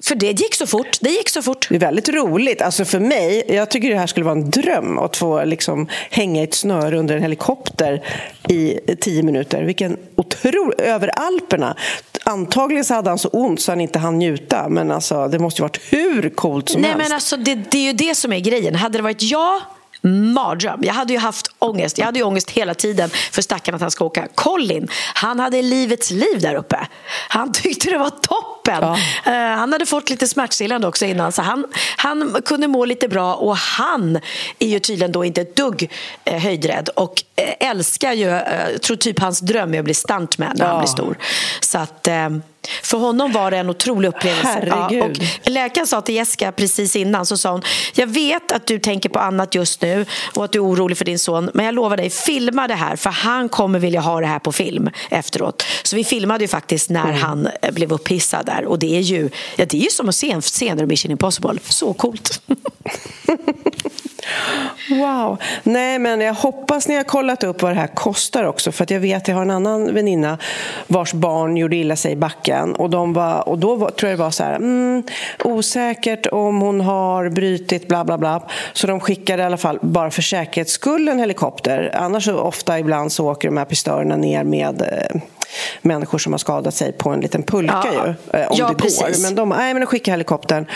[0.07, 0.99] för det gick så fort.
[1.01, 1.67] Det gick så fort.
[1.69, 2.63] Det är väldigt roligt.
[2.63, 6.41] Alltså för mig, jag tycker det här skulle vara en dröm att få liksom hänga
[6.41, 8.03] i ett snöre under en helikopter
[8.49, 9.63] i tio minuter.
[9.63, 10.73] Vilken otro...
[10.79, 11.77] Över Alperna.
[12.25, 14.69] Antagligen så hade han så ont så han inte hann njuta.
[14.69, 17.09] Men alltså, det måste ju varit hur coolt som Nej, helst.
[17.09, 18.75] men alltså, det, det är ju det som är grejen.
[18.75, 19.61] Hade det varit jag
[20.09, 20.81] Mardröm.
[20.83, 21.99] Jag hade ju haft ångest.
[21.99, 24.29] Jag hade ju ångest hela tiden för stackaren att han ska åka.
[24.35, 26.87] Colin, han hade livets liv där uppe.
[27.29, 28.56] Han tyckte det var toppen.
[28.73, 28.99] Ja.
[29.33, 33.35] Eh, han hade fått lite smärtstillande också innan så han, han kunde må lite bra
[33.35, 34.19] och han
[34.59, 35.91] är ju tydligen då inte ett dugg
[36.25, 38.41] eh, höjdrädd och eh, älskar ju,
[38.79, 40.81] tror typ hans dröm är att bli stuntman när han Ja.
[40.81, 41.19] blir stor.
[41.61, 42.09] Så att
[42.83, 44.49] för honom var det en otrolig upplevelse.
[44.49, 45.19] Herregud.
[45.23, 47.63] Ja, och läkaren sa till Jessica precis innan så sa hon,
[47.95, 51.05] jag vet att du tänker på annat just nu och att du är orolig för
[51.05, 54.27] din son men jag lovar dig, filma det här för han kommer vilja ha det
[54.27, 55.65] här på film efteråt.
[55.83, 57.17] Så vi filmade ju faktiskt när Mm.
[57.23, 60.15] han eh, blev upphissad där och det är ju, ja, det är ju som att
[60.15, 61.59] se en senare Mission Impossible.
[61.69, 62.41] Så coolt.
[64.91, 65.39] Wow.
[65.63, 68.73] Nej, men jag hoppas ni har kollat upp vad det här kostar också.
[68.73, 70.39] För att jag vet, jag har en annan väninna
[70.87, 72.75] vars barn gjorde illa sig i backen.
[72.75, 75.03] Och, de var, och då var, tror jag det var så här, mm,
[75.45, 78.43] osäkert om hon har brutit bla bla bla.
[78.73, 81.91] Så de skickade i alla fall, bara för säkerhets skull, en helikopter.
[81.95, 85.21] Annars så ofta ibland så åker de här pistörerna ner med eh,
[85.83, 88.07] människor som har skadat sig på en liten pulka Ja.
[88.33, 88.41] ju.
[88.41, 88.79] Eh, om Ja, det går.
[88.81, 89.23] precis.
[89.23, 90.67] Men de, nej, men de helikoptern.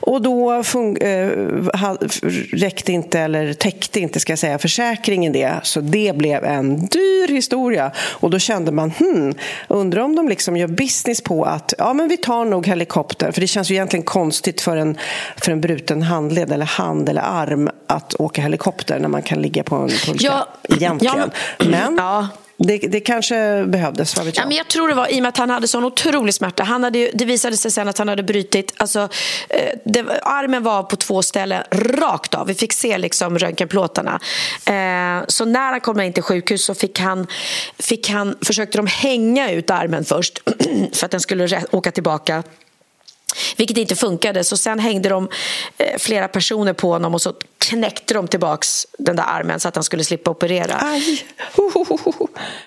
[0.00, 5.52] Och då fun- eh, räckte inte, eller täckte inte ska jag säga, försäkringen det.
[5.62, 7.90] Så det blev en dyr historia.
[7.98, 9.34] Och då kände man, hmm,
[9.68, 13.32] undrar om de liksom gör business på att ja, men vi tar nog helikopter.
[13.32, 14.98] För det känns ju egentligen konstigt för en,
[15.36, 19.62] för en bruten handled eller hand eller arm att åka helikopter när man kan ligga
[19.62, 20.14] på en pulka.
[20.26, 21.30] Ja, egentligen.
[21.58, 22.28] ja, men ja.
[22.62, 24.44] Det, det kanske behövdes, vad vet jag.
[24.44, 26.62] Ja, men jag tror det var i och med att han hade sån otrolig smärta.
[26.62, 29.08] Han hade, det visade sig sen att han hade brutit, alltså,
[29.48, 32.46] eh, det, armen var på två ställen rakt av.
[32.46, 34.20] Vi fick se liksom röntgenplåtarna.
[34.66, 37.26] Eh, så när han kom in till sjukhus så fick han,
[37.78, 40.42] fick han, försökte de hänga ut armen först
[40.92, 42.42] för att den skulle åka tillbaka.
[43.56, 45.28] Vilket inte funkade, så sen hängde de
[45.78, 49.74] eh, flera personer på honom och så knäckte de tillbaks den där armen så att
[49.74, 50.76] han skulle slippa operera.
[50.80, 51.24] Aj!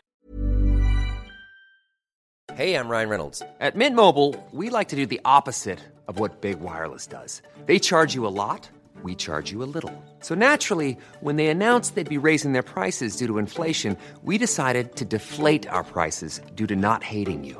[2.56, 3.42] Hey, I'm Ryan Reynolds.
[3.60, 7.42] At Mint Mobile, we like to do the opposite of what Big Wireless does.
[7.66, 8.70] They charge you a lot,
[9.02, 9.92] we charge you a little.
[10.20, 14.96] So naturally, when they announced they'd be raising their prices due to inflation, we decided
[14.98, 17.60] to deflate our prices due to not hating you.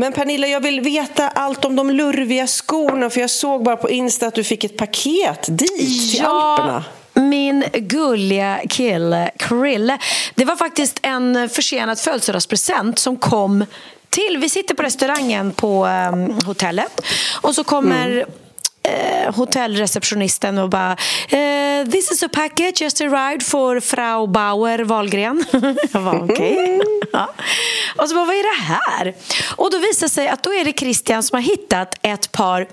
[0.00, 3.90] Men Pernilla, jag vill veta allt om de lurviga skorna för jag såg bara på
[3.90, 6.84] Insta att du fick ett paket dit till Alperna.
[7.14, 9.98] min gulliga kille Krille.
[10.34, 13.64] Det var faktiskt en försenad födelsedagspresent som kom
[14.08, 14.38] till.
[14.40, 17.00] Vi sitter på restaurangen på um, hotellet
[17.40, 18.26] och så kommer
[18.90, 20.96] eh, hotellreceptionisten och bara
[21.28, 25.44] eh, This is a package just arrived for Frau Bauer Wahlgren.
[25.92, 26.80] jag var okej.
[27.12, 27.30] ja.
[27.96, 29.14] Och så bara, vad är det här?
[29.56, 32.68] Och då visar sig att då är det Christian som har hittat ett par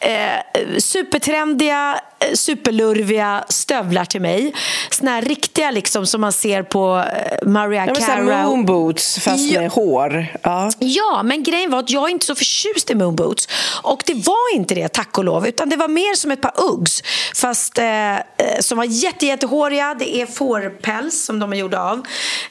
[0.00, 2.00] eh, supertrendiga
[2.34, 4.54] superlurviga stövlar till mig.
[4.90, 8.44] Såna här riktiga liksom som man ser på eh, Mariah Ja, Carey.
[8.44, 9.60] moonboots fast Ja.
[9.60, 10.26] med hår.
[10.42, 10.70] Ja.
[10.78, 13.48] Ja, men grejen var att jag är inte så förtjust i moonboots.
[13.82, 15.46] Och det var inte det, tack och lov.
[15.48, 17.02] Utan det var mer som ett par Uggs.
[17.34, 18.20] Fast eh, eh,
[18.60, 19.94] som var jätte, jättehåriga.
[19.98, 22.02] Det är fårpäls som de är gjorda av.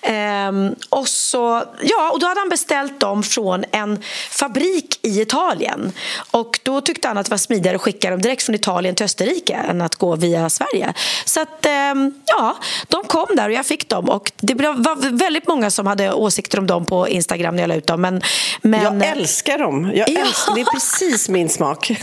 [0.01, 5.91] Ehm, och, så, ja, och då hade han beställt dem från en fabrik i Italien.
[6.31, 9.03] Och då tyckte han att det var smidigare att skicka dem direkt från Italien till
[9.05, 10.93] Österrike än att gå via Sverige.
[11.26, 14.10] Så att, ehm, ja, de kom där och jag fick dem.
[14.10, 17.76] Och det var väldigt många som hade åsikter om dem på Instagram när jag la
[17.76, 18.02] ut dem.
[18.02, 18.21] Men,
[18.62, 19.91] men, Jag älskar dem.
[19.95, 20.21] Jag Ja.
[20.21, 21.91] älskar, det är precis min smak.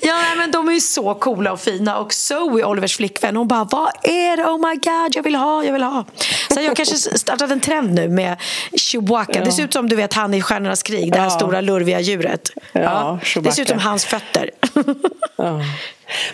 [0.00, 1.98] Ja, men de är så coola och fina.
[1.98, 4.44] Och Zoe, Olivers flickvän, hon bara Vad är det?
[4.44, 6.04] Oh my god, jag vill ha, jag vill ha.
[6.54, 8.36] Så jag kanske startat en trend nu med
[8.76, 9.44] Chewbacca.
[9.44, 11.30] Det ser ut som du vet han i Stjärnornas krig, det här Ja.
[11.30, 12.50] stora lurviga djuret.
[12.72, 14.50] Ja, Det ser ut som hans fötter.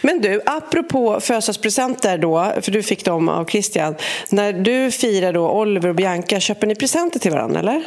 [0.01, 3.95] Men du, apropå födelsedagspresenter då, för du fick dem av Christian.
[4.31, 7.83] När du firar då Oliver och Bianca, köper ni presenter till varandra eller?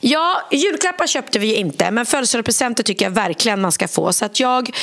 [0.00, 4.12] Ja, julklappar köpte vi inte, men födelsedagspresenter tycker jag verkligen man ska få.
[4.12, 4.76] Så att jag,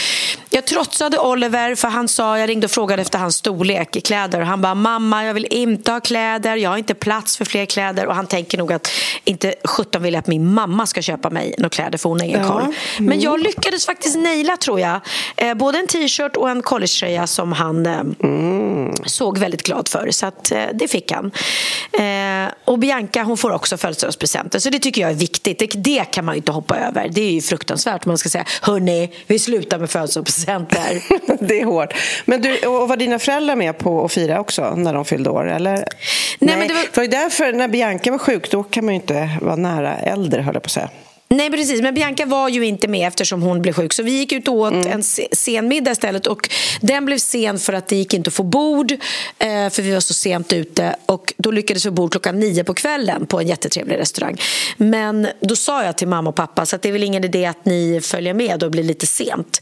[0.49, 4.39] jag trotsade Oliver, för han sa, jag ringde och frågade efter hans storlek i kläder.
[4.41, 7.65] Och han bara, mamma jag vill inte ha kläder, jag har inte plats för fler
[7.65, 8.05] kläder.
[8.07, 8.91] Och han tänker nog att
[9.23, 12.25] inte 17 vill jag att min mamma ska köpa mig några kläder, för hon har
[12.27, 12.47] ingen Ja.
[12.47, 12.73] koll.
[12.99, 14.99] Men jag lyckades faktiskt naila, tror jag,
[15.37, 18.01] eh, både en t-shirt och en collegetröja som han eh,
[19.05, 20.11] såg väldigt glad för.
[20.11, 21.31] Så att, eh, det fick han.
[22.65, 24.59] Och Bianca hon får också födelsedagspresenter.
[24.59, 25.59] Så det tycker jag är viktigt.
[25.59, 27.09] Det, det kan man inte hoppa över.
[27.11, 31.03] Det är ju fruktansvärt om man ska säga hörni, vi slutar med födelsedagspresenter.
[31.47, 31.93] Det är hårt.
[32.25, 35.49] Men du, och var dina föräldrar med på att fira också när de fyllde år?
[35.51, 35.73] Eller?
[36.39, 38.99] Nej, men det var- det var därför när Bianca var sjuk, då kan man ju
[39.01, 40.89] inte vara nära äldre höll jag på att säga.
[41.29, 43.93] Nej precis, men Bianca var ju inte med eftersom hon blev sjuk.
[43.93, 46.27] Så vi gick ut och åt en se- sen middag istället.
[46.27, 46.49] Och
[46.81, 48.91] den blev sen för att det gick inte att få bord.
[48.91, 50.95] Eh, för vi var så sent ute.
[51.05, 54.37] Och då lyckades vi få bord klockan nio på kvällen på en jättetrevlig restaurang.
[54.77, 57.45] Men då sa jag till mamma och pappa så att det är väl ingen idé
[57.45, 59.61] att ni följer med och blir lite sent.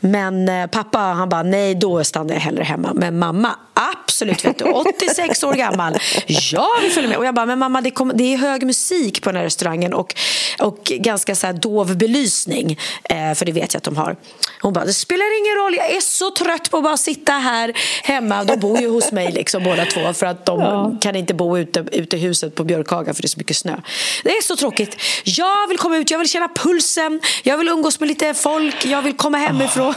[0.00, 2.92] Men eh, pappa han bara nej då stannar jag hellre hemma.
[2.94, 4.64] Men mamma absolut vet du,
[5.08, 5.96] 86 år gammal.
[6.26, 7.18] Ja vi följer med.
[7.18, 9.94] Och jag bara men mamma det, kom, det är hög musik på den här restaurangen.
[9.94, 10.14] Och,
[10.58, 12.78] och ganska så här dov belysning.
[13.04, 14.16] Eh, för det vet jag att de har.
[14.60, 17.72] Hon bara, det spelar ingen roll, jag är så trött på att bara sitta här
[18.02, 18.44] hemma.
[18.44, 21.84] De bor ju hos mig liksom båda två för att de kan inte bo ute,
[21.92, 23.76] ute i huset på Björkhaga för det är så mycket snö.
[24.24, 24.96] Det är så tråkigt.
[25.24, 29.02] Jag vill komma ut, jag vill känna pulsen, jag vill umgås med lite folk, jag
[29.02, 29.94] vill komma hemifrån.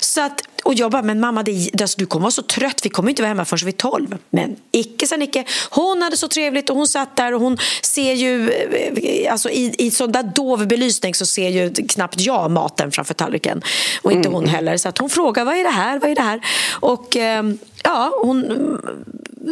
[0.00, 2.88] Så att, och jag bara, men mamma, det, alltså, du kommer vara så trött, vi
[2.88, 4.18] kommer inte vara hemma förrän vid tolv.
[4.30, 5.44] Men icke sa Nicke.
[5.70, 9.74] Hon hade så trevligt och hon satt där och hon ser ju, eh, alltså i,
[9.78, 13.62] i sån där dov belysning så ser ju knappt jag maten framför tallriken.
[14.02, 14.76] Och inte hon heller.
[14.76, 16.40] Så att hon frågar, vad är det här, vad är det här?
[16.80, 18.80] Och ehm, ja, hon mm,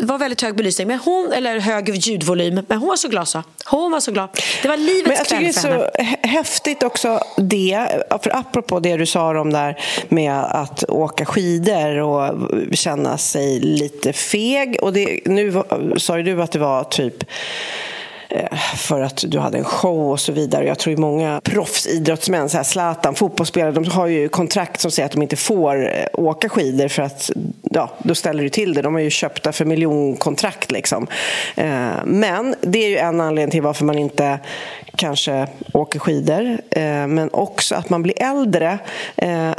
[0.03, 3.43] var väldigt hög belysning, men hon, eller hög ljudvolym, men hon var så glad så.
[3.65, 4.29] Hon var så glad.
[4.63, 5.91] Det var livets Men jag tycker kväll det är för henne.
[5.97, 7.89] så hä- häftigt också det,
[8.23, 9.79] för apropå det du sa om där
[10.09, 12.35] med att åka skidor och
[12.73, 14.77] känna sig lite feg.
[14.83, 15.63] Och det, nu
[15.97, 17.25] sa ju du att det var typ
[18.35, 20.67] Eh, för att du hade en show och så vidare.
[20.67, 25.07] Jag tror ju många proffsidrottsmän, så här Zlatan, fotbollsspelare, de har ju kontrakt som säger
[25.07, 27.31] att de inte får eh, åka skidor för att
[27.63, 28.83] ja, då ställer du till det.
[28.83, 31.07] De är ju köpta för miljonkontrakt liksom.
[31.57, 34.39] Eh, men det är ju en anledning till varför man inte
[34.97, 36.59] kanske åker skidor.
[37.07, 38.79] Men också att man blir äldre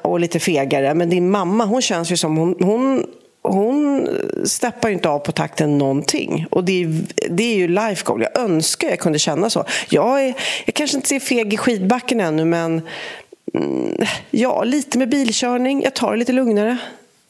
[0.01, 0.93] och lite fegare.
[0.93, 3.05] Men din mamma, hon känns ju som hon, hon
[3.47, 4.07] hon
[4.45, 6.45] steppar ju inte av på takten någonting.
[6.51, 8.21] Och det är, det är ju life goal.
[8.21, 9.65] Jag önskar jag kunde känna så.
[9.89, 10.33] Jag, är,
[10.65, 12.81] jag kanske inte ser feg i skidbacken ännu, men
[13.53, 13.97] mm,
[14.31, 15.83] ja, lite med bilkörning.
[15.83, 16.77] Jag tar det lite lugnare.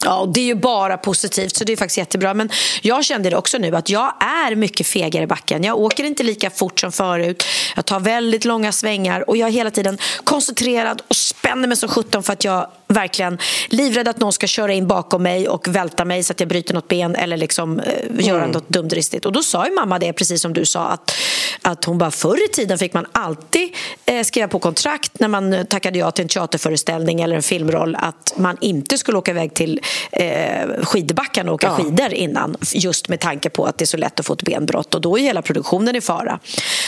[0.05, 2.33] Ja, och det är ju bara positivt, så det är faktiskt jättebra.
[2.33, 2.49] Men
[2.81, 5.63] jag kände det också nu, att jag är mycket fegare i backen.
[5.63, 7.43] Jag åker inte lika fort som förut.
[7.75, 11.89] Jag tar väldigt långa svängar och jag är hela tiden koncentrerad och spänner mig som
[11.89, 13.37] sjutton för att jag verkligen
[13.69, 16.73] livrädd att någon ska köra in bakom mig och välta mig så att jag bryter
[16.73, 19.25] något ben eller liksom eh, göra något dumdristigt.
[19.25, 21.11] Och då sa ju mamma det, precis som du sa, att,
[21.61, 23.69] att hon bara förr i tiden fick man alltid
[24.05, 27.95] eh, skriva på kontrakt när man eh, tackade ja till en teaterföreställning eller en filmroll
[27.99, 30.27] att man inte skulle åka iväg till eh,
[30.83, 31.83] skidbackarna och åka Ja.
[31.83, 34.95] skidor innan just med tanke på att det är så lätt att få ett benbrott
[34.95, 36.39] och då är hela produktionen i fara.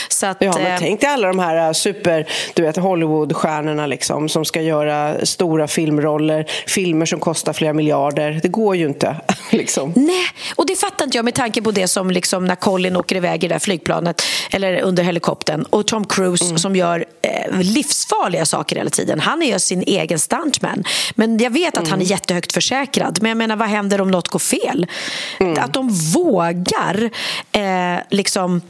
[0.08, 3.86] Så att, Ja, men eh, tänk dig alla de här äh, super, du vet, Hollywoodstjärnorna
[3.86, 8.40] liksom, som ska göra stora filmroller, filmer som kostar flera miljarder.
[8.42, 9.16] Det går ju inte.
[9.50, 9.92] Liksom.
[9.96, 10.24] Nej,
[10.56, 13.44] och det fattar inte jag med tanke på det som liksom när Colin åker iväg
[13.44, 16.58] i det där flygplanet eller under helikoptern och Tom Cruise Mm.
[16.58, 19.20] som gör eh, livsfarliga saker hela tiden.
[19.20, 20.84] Han är ju sin egen stuntman.
[21.14, 21.90] Men jag vet att Mm.
[21.90, 23.18] han är jättehögt försäkrad.
[23.22, 24.86] Men jag menar, vad händer om något går fel?
[25.40, 25.58] Mm.
[25.64, 27.10] Att de vågar
[27.52, 28.60] eh, liksom...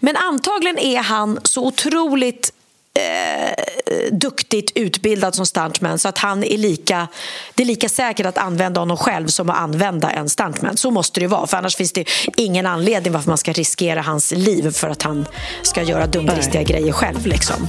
[0.00, 2.52] Men antagligen är han så otroligt
[2.98, 7.08] eh, duktigt utbildad som stuntman så att han är lika,
[7.54, 10.76] det är lika säkert att använda honom själv som att använda en stuntman.
[10.76, 12.04] Så måste det vara, för annars finns det
[12.36, 15.26] ingen anledning varför man ska riskera hans liv för att han
[15.62, 17.26] ska göra dumdristiga grejer själv.
[17.26, 17.68] Liksom.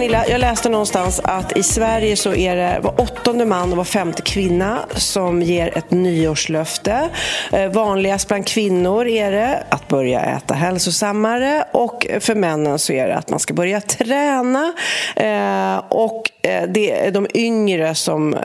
[0.00, 3.84] Pernilla, jag läste någonstans att i Sverige så är det var åttonde man och var
[3.84, 7.08] femte kvinna som ger ett nyårslöfte.
[7.52, 13.08] Eh, vanligast bland kvinnor är det att börja äta hälsosammare och för männen så är
[13.08, 14.72] det att man ska börja träna.
[15.16, 18.36] Eh, och eh, det är de yngre som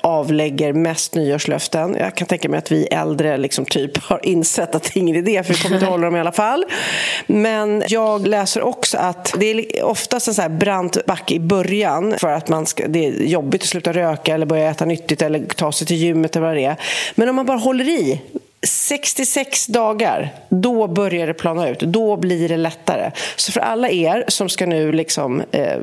[0.00, 1.96] avlägger mest nyårslöften.
[2.00, 5.16] Jag kan tänka mig att vi äldre liksom typ har insett att det är ingen
[5.16, 6.64] idé för vi kommer inte hålla dem i alla fall.
[7.26, 12.14] Men jag läser också att det är oftast en så här brant back i början
[12.18, 15.46] för att man ska, det är jobbigt att sluta röka eller börja äta nyttigt eller
[15.46, 16.76] ta sig till gymmet eller vad det är.
[17.14, 18.20] Men om man bara håller i
[18.62, 21.80] 66 dagar, då börjar det plana ut.
[21.80, 23.10] Då blir det lättare.
[23.36, 25.78] Så för alla er som ska nu liksom, eh,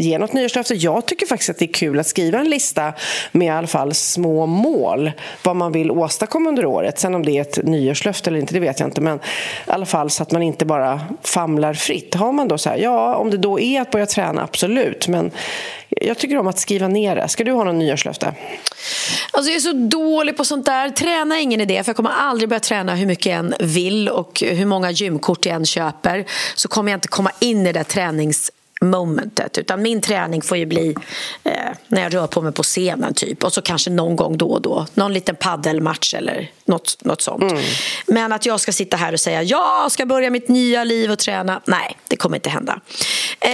[0.00, 0.74] ge något nyårslöfte.
[0.74, 2.92] Jag tycker faktiskt att det är kul att skriva en lista
[3.32, 5.12] med i alla fall små mål.
[5.42, 6.98] Vad man vill åstadkomma under året.
[6.98, 9.00] Sen om det är ett nyårslöfte eller inte, det vet jag inte.
[9.00, 9.20] Men i
[9.66, 12.14] alla fall så att man inte bara famlar fritt.
[12.14, 15.08] Har man då så här, ja, om det då är att börja träna, absolut.
[15.08, 15.30] Men
[15.88, 17.28] jag tycker om att skriva ner det.
[17.28, 18.34] Ska du ha någon nyårslöfte?
[19.32, 20.90] Alltså jag är så dålig på sånt där.
[20.90, 24.08] Träna är ingen idé, för jag kommer aldrig börja träna hur mycket jag än vill
[24.08, 26.24] och hur många gymkort jag än köper.
[26.54, 30.56] Så kommer jag inte komma in i det där tränings momentet utan min träning får
[30.56, 30.94] ju bli
[31.44, 31.52] eh,
[31.88, 33.44] när jag rör på mig på scenen typ.
[33.44, 34.86] Och så kanske någon gång då och då.
[34.94, 37.52] Någon liten paddelmatch eller något, något sånt.
[38.06, 41.18] Men att jag ska sitta här och säga jag ska börja mitt nya liv och
[41.18, 42.80] träna, nej det kommer inte hända.
[43.40, 43.50] Eh,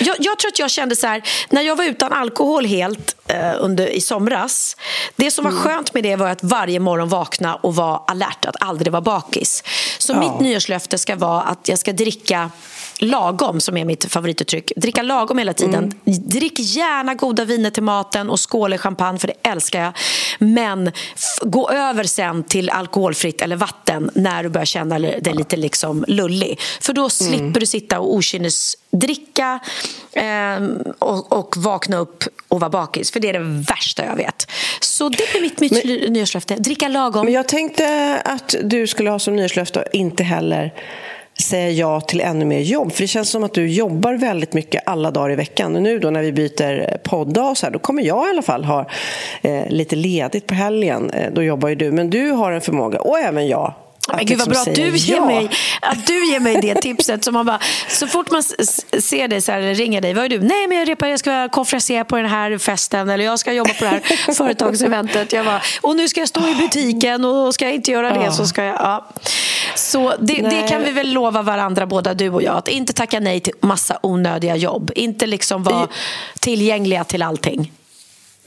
[0.00, 3.52] jag, jag tror att jag kände så här när jag var utan alkohol helt eh,
[3.58, 4.76] under, i somras
[5.16, 8.56] det som var skönt med det var att varje morgon vakna och vara alert, att
[8.62, 9.62] aldrig vara bakis.
[9.98, 10.20] Så Ja.
[10.20, 12.50] mitt nyårslöfte ska vara att jag ska dricka
[12.98, 14.72] lagom, som är mitt favorituttryck.
[14.76, 15.92] Dricka lagom hela tiden.
[16.04, 19.92] Drick gärna goda viner till maten och skål i champagne, för det älskar jag.
[20.38, 20.92] Men
[21.42, 26.60] gå över sen till alkoholfritt eller vatten när du börjar känna dig lite liksom lullig.
[26.80, 29.60] För då slipper du sitta och okynnesdricka
[30.12, 33.10] ehm, och, och vakna upp och vara bakis.
[33.10, 34.50] För det är det värsta jag vet.
[34.80, 36.56] Så det blir mitt, mitt nyårslöfte.
[36.56, 37.24] Dricka lagom.
[37.24, 40.74] Men jag tänkte att du skulle ha som nyårslöfte inte heller
[41.40, 42.92] säga ja till ännu mer jobb.
[42.92, 45.76] För det känns som att du jobbar väldigt mycket alla dagar i veckan.
[45.76, 48.64] Och nu då när vi byter podddag så här, då kommer jag i alla fall
[48.64, 48.86] ha
[49.42, 51.10] eh, lite ledigt på helgen.
[51.10, 51.92] Eh, då jobbar ju du.
[51.92, 53.74] Men du har en förmåga, och även jag,
[54.08, 55.26] men gud vad liksom bra att du, ger ja.
[55.26, 57.24] mig, att du ger mig det tipset.
[57.24, 57.58] Som man bara,
[57.88, 60.40] så fort man ser dig så här, ringer dig, vad är du?
[60.40, 63.74] Nej men jag repar, jag ska konferenciera på den här festen eller jag ska jobba
[63.74, 64.00] på det här
[64.34, 65.32] företagseventet.
[65.32, 68.32] Jag bara, och nu ska jag stå i butiken och ska jag inte göra det
[68.32, 68.76] så ska jag...
[68.76, 69.06] Ja.
[69.74, 72.56] Så det, det kan vi väl lova varandra, båda du och jag.
[72.56, 74.90] Att inte tacka nej till massa onödiga jobb.
[74.94, 75.88] Inte liksom vara
[76.40, 77.72] tillgängliga till allting.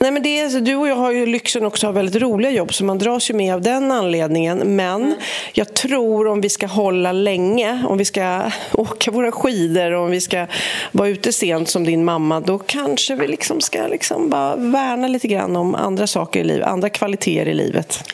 [0.04, 2.50] Nej, men det är, du och jag har ju lyxen också att ha väldigt roliga
[2.50, 4.58] jobb så man dras ju med av den anledningen.
[4.58, 5.14] Men
[5.52, 10.20] jag tror om vi ska hålla länge, om vi ska åka våra skidor om vi
[10.20, 10.46] ska
[10.92, 15.28] vara ute sent som din mamma då kanske vi liksom ska liksom bara värna lite
[15.28, 18.04] grann om andra saker i livet, andra kvaliteter i livet.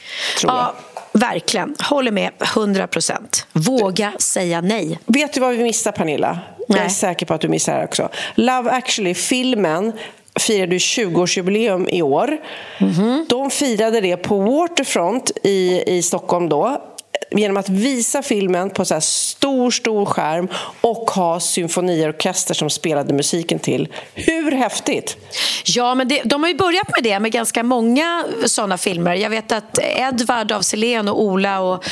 [0.40, 0.59] Tror jag.
[0.59, 0.74] Ja,
[1.12, 1.74] verkligen.
[1.81, 3.46] Håller med 100 procent.
[3.53, 4.98] Våga säga nej.
[5.07, 6.38] Vet du vad vi missar, Pernilla?
[6.68, 6.90] Jag är Nej.
[6.90, 8.09] säker på att du missar det också.
[8.35, 9.92] Love actually, filmen
[10.40, 12.38] firade ju 20-årsjubileum i år.
[12.81, 13.26] Mhm.
[13.29, 16.83] De firade det på Waterfront i, i Stockholm då.
[17.30, 20.48] Genom att visa filmen på så här stor, stor skärm
[20.80, 23.88] och ha symfoniorkester som spelade musiken till.
[24.14, 25.16] Hur häftigt?
[25.64, 29.14] Ja, men det, de har ju börjat med det med ganska många såna filmer.
[29.14, 31.85] Jag vet att Edvard av Selén och Ola och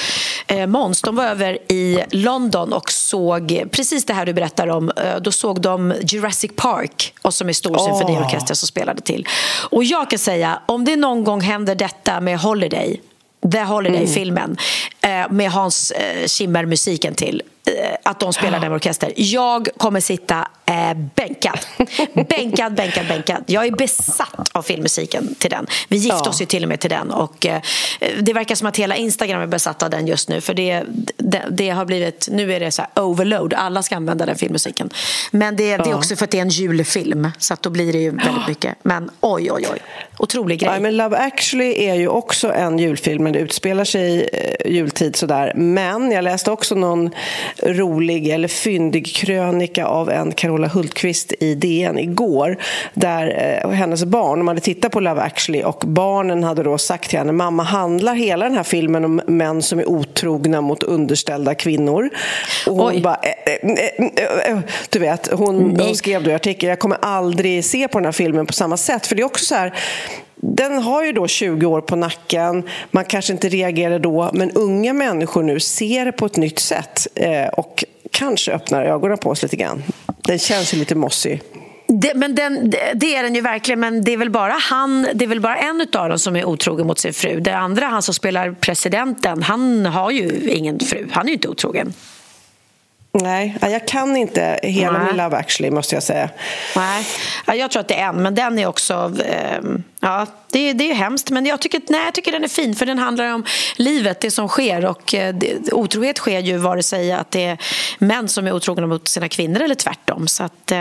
[0.46, 4.90] eh, Måns, de var över i London och såg precis det här du berättar om.
[4.96, 7.86] Eh, Då såg de Jurassic Park och som är stor Åh.
[7.86, 9.26] symfoniorkester som spelade till.
[9.70, 13.00] Och jag kan säga, om det någon gång händer detta med Holiday
[13.52, 14.56] The Holiday-filmen
[15.00, 15.92] eh, med Hans
[16.26, 17.42] Zimmer-musiken till.
[17.42, 17.46] eh,
[18.02, 19.12] att de spelar den orkester.
[19.16, 21.58] Jag kommer sitta eh, bänkad.
[22.28, 23.42] Bänkad, bänkad, bänkad.
[23.46, 25.66] Jag är besatt av filmmusiken till den.
[25.88, 26.30] Vi gifte Ja.
[26.30, 27.10] oss ju till och med till den.
[27.10, 27.60] Och, eh,
[28.20, 30.40] det verkar som att hela Instagram är besatt av den just nu.
[30.40, 30.82] För det,
[31.16, 33.54] det, det har blivit, nu är det så overload.
[33.54, 34.90] Alla ska använda den filmmusiken.
[35.30, 35.96] Men det, det är Ja.
[35.96, 37.30] också för att det är en julfilm.
[37.38, 38.74] Så att då blir det ju väldigt mycket.
[38.82, 39.78] Men oj, oj, oj.
[40.18, 40.70] Otrolig grej.
[40.74, 45.16] Ja, men Love actually är ju också en julfilm, men det utspelar sig eh, jultid
[45.16, 45.52] sådär.
[45.56, 47.10] Men jag läste också någon
[47.62, 52.56] rolig eller fyndig krönika av en Carola Hultqvist i DN igår,
[52.94, 57.10] där eh, hennes barn, de hade tittat på Love actually och barnen hade då sagt
[57.10, 61.54] till henne, mamma handlar hela den här filmen om män som är otrogna mot underställda
[61.54, 62.10] kvinnor?
[62.66, 63.78] Och hon bara, eh, eh,
[64.16, 64.58] eh, eh,
[64.90, 68.12] du vet, hon, hon skrev då i artikeln, jag kommer aldrig se på den här
[68.12, 69.74] filmen på samma sätt, för det är också så här
[70.40, 74.92] den har ju då 20 år på nacken, man kanske inte reagerar då men unga
[74.92, 79.42] människor nu ser det på ett nytt sätt eh, och kanske öppnar ögonen på oss
[79.42, 79.82] lite grann.
[80.22, 81.42] Den känns ju lite mossig.
[81.88, 85.08] Det, men den, det- det är den ju verkligen, men det är väl bara han,
[85.14, 87.40] det är väl bara en av dem som är otrogen mot sin fru.
[87.40, 91.08] Det andra, han som spelar presidenten, han har ju ingen fru.
[91.12, 91.92] Han är ju inte otrogen.
[93.22, 95.06] Nej, jag kan inte hela Nej.
[95.06, 96.30] min Love actually måste jag säga.
[96.76, 97.06] Nej,
[97.46, 99.12] ja, jag tror att det är en, men den är också...
[99.24, 99.58] Eh,
[100.00, 102.74] ja, det, är- det är hemskt, men jag tycker, nej, jag tycker den är fin
[102.74, 103.44] för den handlar om
[103.76, 104.84] livet, det som sker.
[104.84, 107.58] Och eh, det, Otrohet sker ju vare sig att det är
[107.98, 110.28] män som är otrogna mot sina kvinnor eller tvärtom.
[110.28, 110.78] Så att, eh,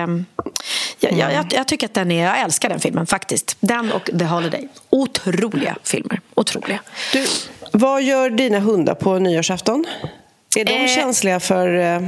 [1.00, 2.26] jag, jag, jag, jag tycker att den är...
[2.26, 3.58] Jag älskar den filmen faktiskt.
[3.60, 4.68] Den och The Holiday.
[4.90, 6.22] Otroliga filmer.
[6.36, 6.80] Otroliga.
[7.14, 7.26] Du,
[7.74, 9.86] vad gör dina hundar på nyårsafton?
[10.56, 10.88] Är de Eh.
[10.88, 12.00] känsliga för eh,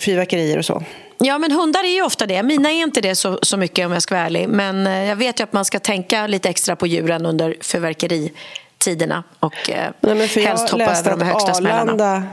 [0.00, 0.82] fyrverkerier och så?
[1.18, 2.42] Ja, men hundar är ju ofta det.
[2.42, 4.48] Mina är inte det så, så mycket om jag ska vara ärlig.
[4.48, 9.22] Men eh, jag vet ju att man ska tänka lite extra på djuren under fyrverkeritiderna
[9.40, 12.24] och eh, Nej, för helst hoppa över de högsta smällarna.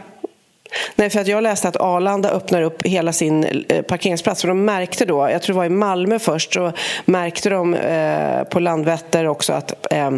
[0.96, 4.42] Nej, för att jag läste att Arlanda öppnar upp hela sin eh, parkeringsplats.
[4.42, 6.72] För de märkte då, jag tror det var i Malmö först, så
[7.06, 10.12] märkte de eh, på Landvetter också att eh,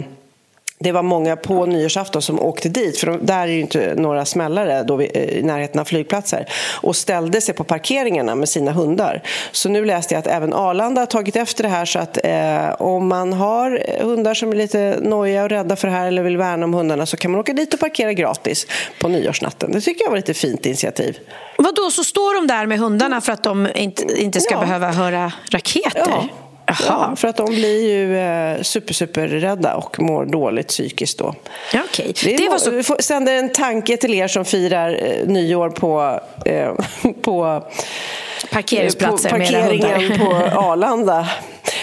[0.83, 4.25] det var många på nyårsafton som åkte dit, för de, där är ju inte några
[4.25, 6.45] smällare då vi, eh, i närheten av flygplatser,
[6.81, 9.23] och ställde sig på parkeringarna med sina hundar.
[9.51, 12.81] Så nu läste jag att även Arlanda har tagit efter det här, så att eh,
[12.81, 16.37] om man har hundar som är lite nojiga och rädda för det här eller vill
[16.37, 18.67] värna om hundarna så kan man åka dit och parkera gratis
[19.01, 19.71] på nyårsnatten.
[19.71, 21.17] Det tycker jag var ett lite fint initiativ.
[21.57, 24.59] Vadå, så står de där med hundarna för att de inte, inte ska Ja.
[24.61, 26.03] behöva höra raketer?
[26.07, 26.27] Ja.
[26.87, 31.35] Ja, för att de blir ju eh, super, super rädda och mår dåligt psykiskt då.
[31.73, 32.13] Ja, okej.
[32.23, 32.71] Det, Det var så...
[32.71, 36.71] Vi får sända en tanke till er som firar eh, nyår på, eh,
[37.21, 37.63] på
[38.51, 41.27] Parkeringsplatser på med era parkeringen på Arlanda.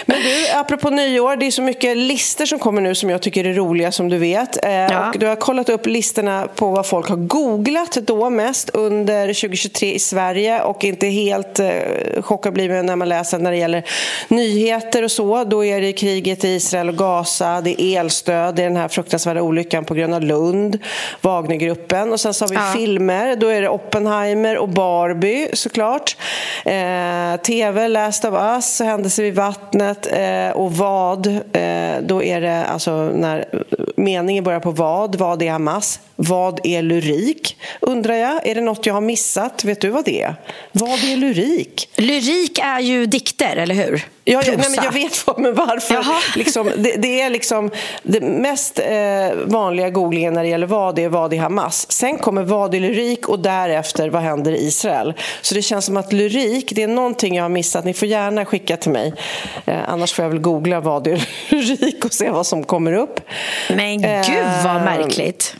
[0.05, 3.45] Men du, apropå nyår, det är så mycket listor som kommer nu som jag tycker
[3.45, 4.65] är roliga som du vet.
[4.65, 5.09] Eh, Ja.
[5.09, 9.93] Och du har kollat upp listorna på vad folk har googlat då mest under 2023
[9.93, 11.69] i Sverige och inte helt eh,
[12.21, 13.83] chockad blir man när man läser när det gäller
[14.27, 15.43] nyheter och så.
[15.43, 18.87] Då är det kriget i Israel och Gaza, det är elstöd, det är den här
[18.87, 20.79] fruktansvärda olyckan på Gröna Lund,
[21.21, 22.71] Wagnergruppen och sen så har vi Ja.
[22.75, 23.35] filmer.
[23.35, 26.17] Då är det Oppenheimer och Barbie såklart.
[26.65, 29.33] Eh, TV, Last of Us, Händelser vid
[29.69, 31.27] vattnet eh, och vad.
[31.27, 33.45] Eh, då är det alltså när
[33.95, 35.15] meningen börjar på vad.
[35.15, 35.99] Vad är Hamas?
[36.21, 37.57] Vad är lyrik?
[37.79, 38.47] Undrar jag.
[38.47, 39.63] Är det något jag har missat?
[39.63, 40.35] Vet du vad det är?
[40.71, 41.89] Vad är lyrik?
[41.95, 44.05] Lyrik är ju dikter, eller hur?
[44.23, 46.05] Ja, jag, nej, men jag vet vad, men varför.
[46.37, 47.71] Liksom, det, det är liksom
[48.03, 51.91] det mest eh, vanliga googlingen när det gäller vad är vad är Hamas.
[51.91, 55.13] Sen kommer vad är lyrik och därefter vad händer i Israel.
[55.41, 57.85] Så det känns som att lyrik, det är någonting jag har missat.
[57.85, 59.13] Ni får gärna skicka till mig.
[59.65, 63.19] Eh, annars får jag väl googla vad är lyrik och se vad som kommer upp.
[63.69, 65.55] Men gud vad Eh, märkligt.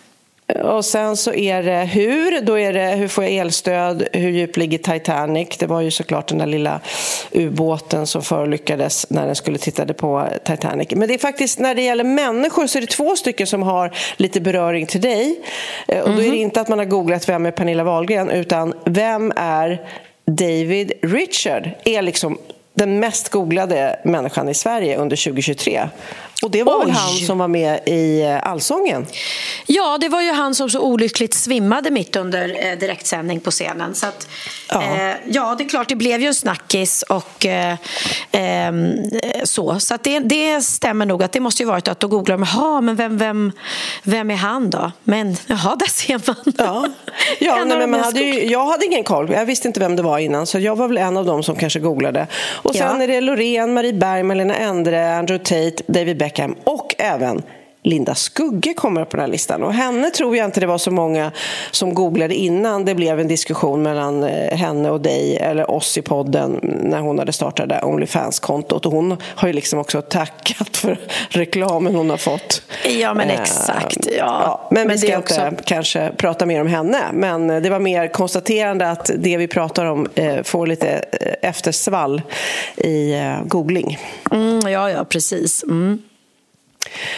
[0.56, 2.42] Och sen så är det hur.
[2.42, 4.08] Då är det hur får jag elstöd?
[4.14, 5.58] Hur djup ligger Titanic?
[5.58, 6.80] Det var ju såklart den där lilla
[7.32, 10.88] ubåten som förolyckades när den skulle tittade på Titanic.
[10.92, 13.92] Men det är faktiskt när det gäller människor så är det två stycken som har
[14.18, 15.40] lite beröring till dig.
[15.88, 18.74] Eh, Och då är det inte att man har googlat vem är Pernilla Wahlgren utan
[18.86, 19.82] vem är
[20.26, 21.70] David Richard?
[21.84, 22.38] Är liksom
[22.74, 25.90] den mest googlade människan i Sverige under 2023.
[26.44, 26.94] Och det var väl Oj.
[26.94, 29.06] han som var med i eh, Allsången?
[29.66, 33.96] Ja, det var ju han som så olyckligt svimmade mitt under eh, direktsändning på scenen.
[33.96, 34.28] Så att,
[34.72, 34.84] Ja.
[34.84, 37.76] Eh, ja, det är klart, det blev ju en snackis och eh,
[38.32, 38.72] eh,
[39.44, 39.80] så.
[39.80, 42.44] Så att det, det stämmer nog att det måste ju varit att då googlar de,
[42.54, 43.52] jaha, men vem, vem,
[44.04, 44.92] vem är han då?
[45.04, 46.54] Men jaha, där ser man.
[46.58, 46.86] Ja,
[47.40, 49.32] ja nej, men man hade ju, jag hade ingen koll.
[49.32, 50.48] Jag visste inte vem det var innan.
[50.48, 52.28] Så jag var väl en av dem som kanske googlade.
[52.46, 53.04] Och sen Ja.
[53.04, 56.29] är det Loreen, Marie Berg, Malena Endre, Andrew Tate, David Beckham
[56.64, 57.42] och även
[57.84, 59.64] Linda Skugge kommer på den här listan.
[59.64, 61.32] Och henne tror jag inte det var så många
[61.72, 66.02] som googlade innan det blev en diskussion mellan eh, henne och dig, eller oss i
[66.02, 68.86] podden, när hon hade startat det Onlyfans-kontot.
[68.86, 70.98] Och hon har ju liksom också tackat för
[71.30, 72.62] reklamen hon har fått.
[73.00, 74.08] Ja, men Eh, exakt.
[74.18, 74.68] Ja.
[74.72, 77.00] men, Men vi ska är inte också- kanske prata mer om henne.
[77.14, 80.88] Men det var mer konstaterande att det vi pratar om eh, får lite
[81.42, 82.22] eftersvall
[82.78, 83.14] i
[83.46, 83.98] googling.
[84.32, 85.64] Mm, ja, ja, precis.
[85.64, 86.02] Mm.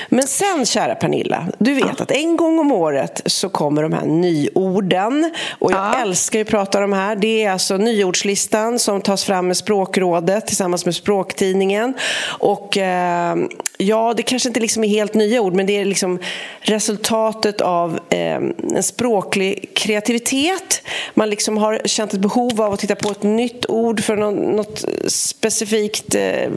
[0.10, 4.06] Men sen, kära Pernilla, du vet att en gång om året så kommer de här
[4.06, 5.32] nyorden.
[5.60, 6.02] Och jag Ja.
[6.02, 7.16] älskar att prata om de här.
[7.16, 11.94] Det är alltså nyordslistan som tas fram med Språkrådet tillsammans med Språktidningen.
[12.40, 13.36] Och eh,
[13.78, 16.20] ja, det kanske inte liksom är helt nya ord, men det är liksom
[16.62, 18.36] resultatet av eh,
[18.76, 20.82] en språklig kreativitet.
[21.14, 24.56] Man liksom har känt ett behov av att titta på ett nytt ord för något,
[24.56, 26.50] något specifikt eh,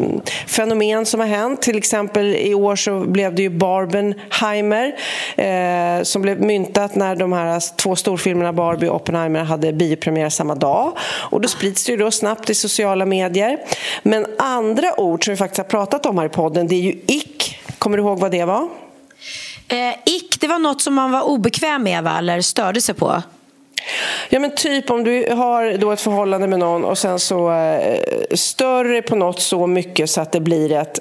[0.46, 1.62] fenomen som har hänt.
[1.62, 4.94] Till exempel i år så blev det ju Barbenheimer
[5.36, 10.54] eh, som blev myntat när de här två storfilmerna Barbie och Oppenheimer hade biopremiär samma
[10.54, 10.92] dag.
[11.30, 13.58] Och då sprids det ju då snabbt i sociala medier.
[14.02, 17.00] Men andra ord som vi faktiskt har pratat om här i podden det är ju
[17.06, 17.58] ick.
[17.78, 18.68] Kommer du ihåg vad det var?
[19.68, 22.16] Eh, ick, det var något som man var obekväm med va?
[22.18, 23.22] eller störde sig på.
[24.28, 28.00] Ja men typ om du har då ett förhållande med någon och sen så eh,
[28.34, 30.98] stör dig på något så mycket så att det blir ett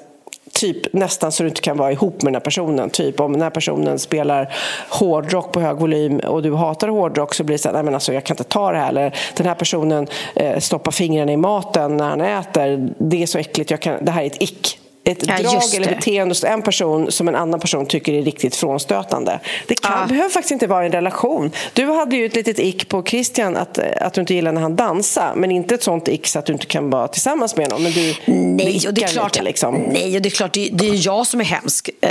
[0.54, 2.90] Typ nästan så du inte kan vara ihop med den här personen.
[2.90, 4.54] Typ om den här personen spelar
[4.88, 7.94] hårdrock på hög volym och du hatar hårdrock så blir det så här, nej men
[7.94, 8.88] alltså jag kan inte ta det här.
[8.88, 12.90] Eller den här personen eh, stoppar fingrarna i maten när han äter.
[12.98, 14.78] Det är så äckligt, jag kan, det här är ett ick.
[15.06, 18.56] Ett Ja, drag eller beteende hos en person som en annan person tycker är riktigt
[18.56, 19.40] frånstötande.
[19.66, 20.06] Det kan, Ja.
[20.06, 21.50] behöver faktiskt inte vara en relation.
[21.72, 24.76] Du hade ju ett litet ick på Christian att, att du inte gillar när han
[24.76, 27.82] dansar men inte ett sånt ick så att du inte kan vara tillsammans med honom.
[27.82, 29.74] Men du Nej, och det är klart, lite, liksom.
[29.74, 32.10] nej, och det är klart det är, det är jag som är hemsk eh,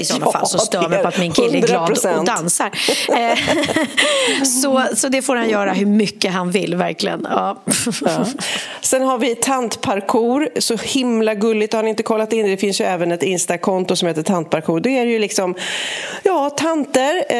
[0.00, 2.18] i sådana Ja, fall som stör mig på att min kille är glad 100%.
[2.18, 2.70] och dansar.
[3.08, 3.38] Eh,
[4.62, 7.26] så, så det får han göra hur mycket han vill, verkligen.
[7.30, 7.62] Ja.
[8.04, 8.24] Ja.
[8.80, 11.72] Sen har vi tantparkour, så himla gulligt.
[11.74, 12.50] Har ni inte kollat in det?
[12.50, 14.80] Det finns ju även ett Insta-konto som heter tantparkour.
[14.80, 15.54] Det är ju liksom,
[16.22, 17.38] ja, tanter, eh,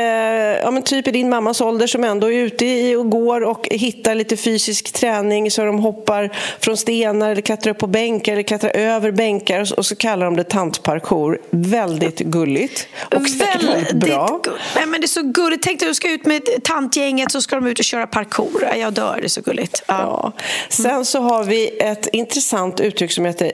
[0.62, 3.68] ja, men typ i din mammas ålder som ändå är ute i och går och
[3.70, 8.42] hittar lite fysisk träning så de hoppar från stenar eller klättrar upp på bänkar eller
[8.42, 11.40] klättrar över bänkar och så, och så kallar de det tantparkour.
[11.50, 14.40] Väldigt gulligt och säkert väldigt bra.
[14.74, 15.62] Nej, men det är så gulligt.
[15.62, 18.68] Tänk dig att du ska ut med tantgänget så ska de ut och köra parkour.
[18.76, 19.82] Jag dör, det är så gulligt.
[19.86, 19.94] Ja.
[19.98, 20.32] Ja.
[20.68, 23.52] Sen så har vi ett intressant uttryck som heter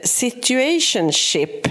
[1.11, 1.67] situationship.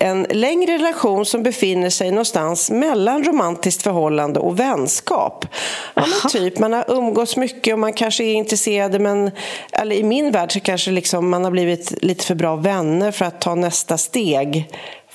[0.00, 5.46] En längre relation som befinner sig någonstans mellan romantiskt förhållande och vänskap.
[5.94, 9.30] Ja, typ, man har umgåtts mycket och man kanske är intresserade men
[9.72, 13.24] eller i min värld så kanske liksom man har blivit lite för bra vänner för
[13.24, 14.68] att ta nästa steg.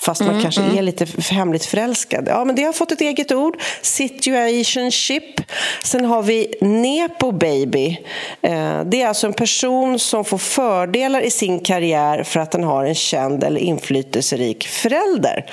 [0.06, 2.24] Fast man kanske är lite hemligt förälskad.
[2.28, 3.58] Ja, men det har fått ett eget ord.
[3.82, 5.42] Situationship.
[5.84, 7.98] Sen har vi nepo baby.
[8.42, 12.64] Eh, Det är alltså en person som får fördelar i sin karriär för att den
[12.64, 15.46] har en känd eller inflytelserik förälder.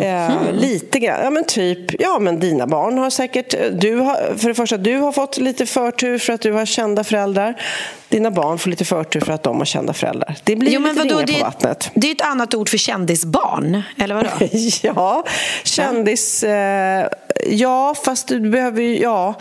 [0.00, 1.20] Eh, lite grann.
[1.24, 3.54] Ja, men typ, ja men dina barn har säkert...
[3.72, 7.04] Du har, för det första, du har fått lite förtur för att du har kända
[7.04, 7.62] föräldrar.
[8.08, 10.36] Dina barn får lite förtur för att de har kända föräldrar.
[10.44, 11.90] Det blir Jo, lite vadå, ringar på vattnet.
[11.94, 14.28] det är ett annat ord för kändisbarn, eller vadå?
[14.82, 15.24] Ja,
[15.64, 16.42] kändis...
[16.42, 17.08] Eh,
[17.46, 18.98] ja, fast du behöver ju...
[18.98, 19.34] Ja,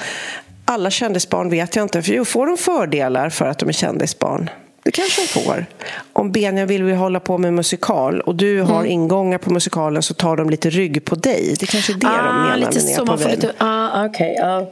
[0.65, 2.01] alla kändisbarn vet jag inte.
[2.01, 4.49] För jo, får de fördelar för att de är kändisbarn?
[4.83, 5.65] Det kanske de får.
[6.13, 8.91] Om Benjamin vill hålla på med musikal och du har Mm.
[8.91, 11.55] ingångar på musikalen så tar de lite rygg på dig.
[11.59, 13.53] Det kanske är det de menar ah, lite med så, man får lite...
[13.57, 14.35] Ah, okej.
[14.39, 14.65] ja.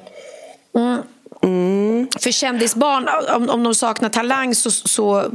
[1.43, 2.07] Mm.
[2.19, 5.31] För kändisbarn, om, om de saknar talang så, så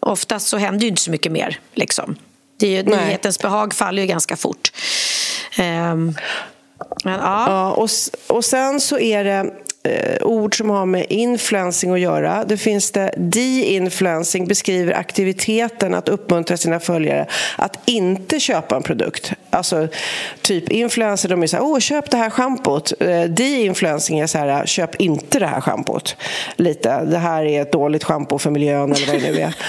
[0.00, 1.60] oftast så händer ju inte så mycket mer.
[1.74, 2.16] Liksom.
[2.56, 4.72] Det är ju, nyhetens behag faller ju ganska fort.
[5.58, 6.14] Ehm,
[7.04, 7.44] men, ja.
[7.48, 7.88] Ja, och,
[8.36, 9.50] och sen så är det
[9.82, 12.44] eh, ord som har med influencing att göra.
[12.44, 19.32] Det finns det de-influencing beskriver aktiviteten att uppmuntra sina följare att inte köpa en produkt.
[19.50, 19.88] Alltså
[20.42, 22.92] typ influencer, de är så här, åh köp det här schampot.
[23.00, 26.16] Eh, De-influencing är så här, köp inte det här schampot.
[26.56, 29.54] Lite, det här är ett dåligt schampo för miljön eller vad det nu är.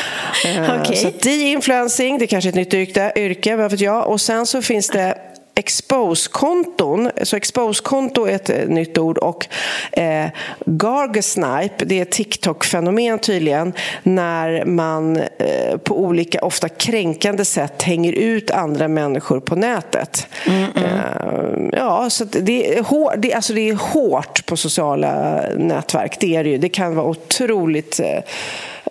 [0.45, 0.95] Eh, Okej.
[0.95, 4.07] Så de-influencing, det är kanske är ett nytt yrke, yrke, vad vet jag.
[4.07, 5.17] Och sen så finns det
[5.57, 9.47] Expose-konton, så expose-konto är ett eh, nytt ord och
[9.91, 10.29] eh,
[10.65, 18.13] gargasnipe, det är ett TikTok-fenomen tydligen när man eh, på olika, ofta kränkande sätt hänger
[18.13, 20.27] ut andra människor på nätet.
[20.75, 26.35] Eh, ja, så det, är hår, det, alltså det är hårt på sociala nätverk, det
[26.35, 26.57] är det ju.
[26.57, 28.21] Det kan vara otroligt eh,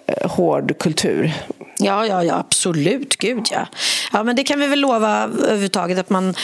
[0.06, 1.32] eh, hård kultur.
[1.78, 3.16] Ja, ja, ja, absolut.
[3.16, 3.66] Gud, ja.
[4.12, 4.22] ja.
[4.22, 6.34] Men det kan vi väl lova överhuvudtaget att man,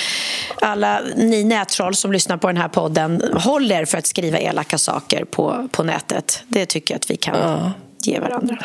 [0.60, 5.24] alla ni nättroll som lyssnar på den här podden håller för att skriva elaka saker
[5.24, 6.42] på, på nätet.
[6.48, 7.72] Det tycker jag att vi kan
[8.06, 8.58] ge varandra.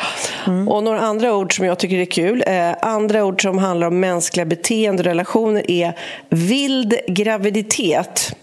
[0.68, 2.44] Och några andra ord som jag tycker är kul.
[2.48, 5.94] Eh, andra ord som handlar om mänskliga beteende och relationer är
[6.30, 8.36] vild graviditet.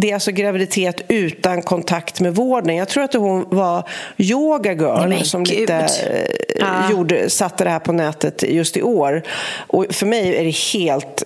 [0.00, 2.76] Det är alltså graviditet utan kontakt med vården.
[2.76, 3.88] Jag tror att hon var
[4.18, 5.60] yoga girl Nej, som gud.
[5.60, 6.26] lite eh,
[6.60, 6.90] Ja.
[6.90, 9.22] gjorde, satte det här på nätet just i år.
[9.66, 11.24] Och för mig är det helt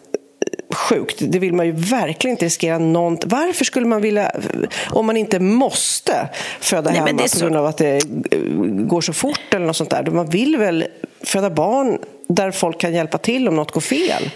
[0.74, 1.16] sjukt.
[1.20, 3.28] Det vill man ju verkligen inte riskera någonting.
[3.30, 4.32] Varför skulle man vilja,
[4.90, 6.28] om man inte måste
[6.60, 9.76] föda Nej, hemma på så- grund av att det eh, går så fort eller något
[9.76, 10.02] sånt där.
[10.04, 10.84] Man vill väl
[11.24, 11.98] föda barn
[12.28, 14.30] där folk kan hjälpa till om något går fel.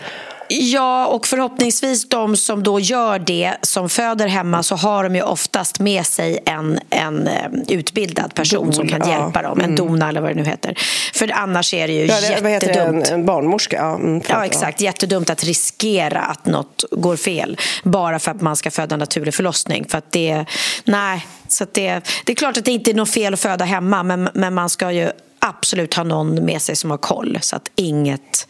[0.49, 5.23] Ja, och förhoppningsvis de som då gör det, som föder hemma, så har de ju
[5.23, 7.35] oftast med sig en, en eh,
[7.69, 9.11] utbildad person Don, som kan ja.
[9.11, 9.61] hjälpa dem.
[9.61, 10.75] En dona eller vad det nu heter.
[11.15, 12.51] För annars är det ju Ja, det, heter det?
[12.51, 13.09] jättedumt.
[13.09, 13.77] En, barnmorska?
[13.77, 14.81] Ja, mm, Ja, exakt.
[14.81, 19.35] Jättedumt att riskera att något går fel bara för att man ska föda en naturlig
[19.35, 19.85] förlossning.
[19.89, 20.45] För att det,
[20.85, 24.03] nej, så det, det är klart att det inte är något fel att föda hemma
[24.03, 25.11] men, men man ska ju
[25.49, 28.49] absolut ha någon med sig som har koll så att inget,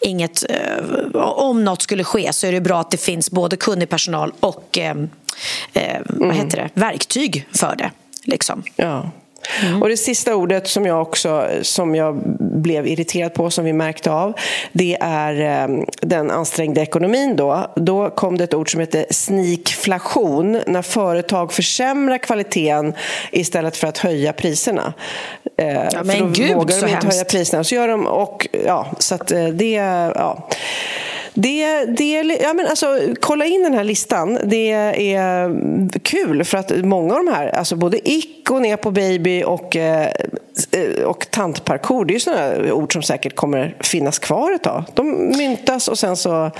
[0.00, 3.88] inget eh, om något skulle ske så är det bra att det finns både kunnig
[3.88, 4.96] personal och eh,
[5.72, 6.80] eh, vad heter det?
[6.80, 7.90] verktyg för det.
[8.24, 8.62] Liksom.
[8.76, 9.10] Ja.
[9.64, 9.82] Mm.
[9.82, 14.10] Och det sista ordet som jag också som jag blev irriterad på, som vi märkte
[14.10, 14.32] av,
[14.72, 17.36] det är eh, den ansträngda ekonomin.
[17.36, 17.72] Då.
[17.76, 22.94] då kom det ett ord som heter sneakflation, när företag försämrar kvaliteten
[23.30, 24.92] istället för att höja priserna.
[25.56, 27.30] Eh, Ja, för men då gud, vågar de inte höja hemskt.
[27.30, 27.64] priserna.
[27.64, 29.72] Så gör de, och, ja, så att eh, det...
[30.14, 30.48] Ja.
[31.38, 34.38] Det, det, ja, men alltså, kolla in den här listan.
[34.44, 38.90] Det är kul för att många av de här, alltså både ick och ner på
[38.90, 40.10] baby och, eh,
[41.04, 44.84] och tantparkour, det är sådana ord som säkert kommer finnas kvar ett tag.
[44.94, 46.50] De myntas och sen så...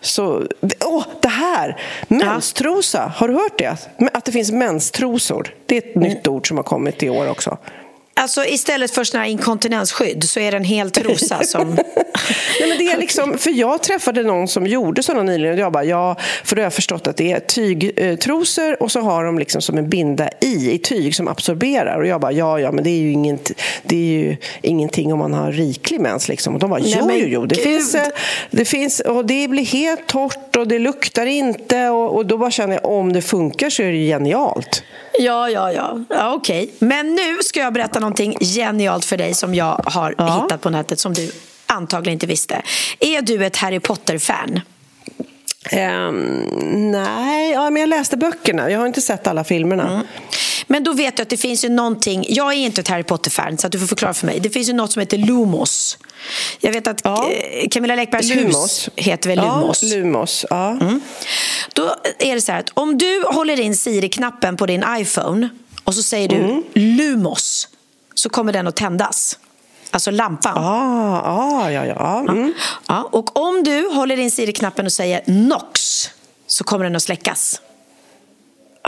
[0.00, 0.42] så
[0.84, 1.80] åh, det här!
[2.08, 3.76] Menstrosa, har du hört det?
[4.12, 5.54] Att det finns menstrosor.
[5.66, 7.58] Det är ett nytt ord som har kommit i år också.
[8.20, 11.68] Alltså istället för såna här inkontinensskydd så är det en hel trosa som...
[12.60, 15.72] Nej, men det är liksom, för jag träffade någon som gjorde sådana nyligen och jag
[15.72, 19.38] bara, ja, för då har jag förstått att det är tygtrosor och så har de
[19.38, 22.84] liksom som en binda i, i tyg som absorberar och jag bara, ja, ja, men
[22.84, 23.52] det är ju, inget,
[23.82, 26.54] det är ju ingenting om man har riklig mens liksom.
[26.54, 27.64] Och de bara, Nej, jo, men jo, jo, det gud.
[27.64, 27.96] finns,
[28.50, 32.50] det finns, och det blir helt torrt och det luktar inte och, och då bara
[32.50, 34.82] känner jag, om det funkar så är det ju genialt.
[35.18, 35.98] Ja, ja, ja.
[36.08, 36.70] ja Okej.
[36.78, 40.42] Men nu ska jag berätta någonting genialt för dig som jag har Ja.
[40.42, 41.30] hittat på nätet som du
[41.66, 42.62] antagligen inte visste.
[43.00, 44.60] Är du ett Harry Potter-fan?
[45.70, 48.70] Ehm, nej, ja, men jag läste böckerna.
[48.70, 49.90] Jag har inte sett alla filmerna.
[49.90, 50.06] Mm.
[50.66, 53.58] Men då vet du att det finns ju någonting, jag är inte ett Harry Potter-fan
[53.58, 54.40] så du får förklara för mig.
[54.40, 55.98] Det finns ju något som heter Lumos.
[56.60, 57.30] Jag vet att Ja.
[57.30, 58.54] eh, Camilla Läckbergs Lumos.
[58.54, 59.82] hus heter väl Lumos.
[59.82, 60.46] Ja, Lumos.
[60.50, 60.78] Ja.
[61.76, 65.48] Då är det så här att om du håller in Siri-knappen på din iPhone
[65.84, 66.62] och så säger du Mm.
[66.74, 67.68] Lumos
[68.14, 69.38] så kommer den att tändas.
[69.90, 70.58] Alltså lampan.
[70.58, 72.20] Ah, ah, ja, ja.
[72.20, 72.52] Mm.
[72.88, 76.10] Ja, och om du håller in Siri-knappen och säger Nox
[76.46, 77.60] så kommer den att släckas.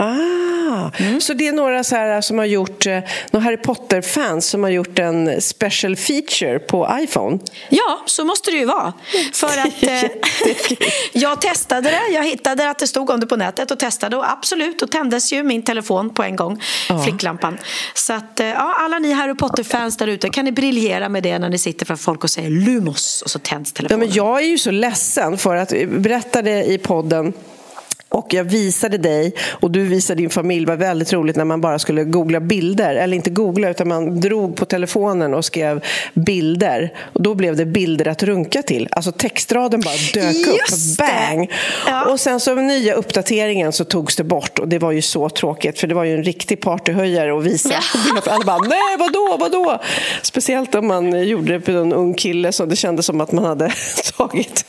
[0.01, 1.21] Ah, Mm.
[1.21, 2.99] Så det är några så här som har gjort, eh,
[3.31, 7.39] några Harry Potter-fans som har gjort en special feature på iPhone.
[7.69, 8.93] Ja, så måste det ju vara.
[9.33, 10.11] För att eh,
[11.13, 14.31] jag testade det, jag hittade att det stod om det på nätet och testade och
[14.31, 16.61] absolut, då tändes ju min telefon på en gång,
[17.05, 17.57] ficklampan.
[17.93, 21.39] Så att, eh, ja, alla ni Harry Potter-fans där ute, kan ni briljera med det
[21.39, 23.99] när ni sitter för folk och säger Lumos och så tänds Ja, telefonen.
[23.99, 27.33] men jag är ju så ledsen för att jag berättade i podden
[28.09, 30.65] och jag visade dig och du visade din familj.
[30.65, 32.95] Det var väldigt roligt när man bara skulle googla bilder.
[32.95, 36.93] Eller inte googla, utan man drog på telefonen och skrev bilder.
[37.13, 38.87] Och då blev det bilder att runka till.
[38.91, 41.07] Alltså textraden bara dök Just upp.
[41.07, 41.51] Bang!
[41.87, 42.11] Ja.
[42.11, 44.59] Och sen så nya uppdateringen så togs det bort.
[44.59, 47.75] Och det var ju så tråkigt, för det var ju en riktig partyhöjare att visa.
[48.25, 49.81] Alla bara, nej vadå, vadå?
[50.21, 53.45] Speciellt om man gjorde det på en ung kille så det kändes som att man
[53.45, 53.71] hade
[54.17, 54.65] tagit,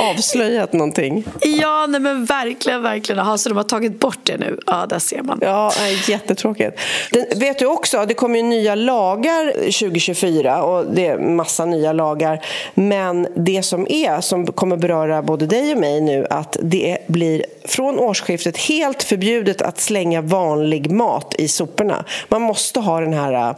[0.00, 1.24] avslöjat någonting.
[1.42, 2.55] Ja, nej men verkligen.
[2.56, 3.18] Verkligen, verkligen.
[3.18, 4.58] Jaha, så de har tagit bort det nu?
[4.66, 5.38] Ja, där ser man.
[5.42, 5.72] Ja,
[6.08, 6.80] jättetråkigt.
[7.12, 11.92] Den, vet du också, det kommer ju nya lagar 2024 och det är massa nya
[11.92, 12.44] lagar.
[12.74, 17.44] Men det som är, som kommer beröra både dig och mig nu, att det blir
[17.64, 22.04] från årsskiftet helt förbjudet att slänga vanlig mat i soporna.
[22.28, 23.56] Man måste ha den här äh,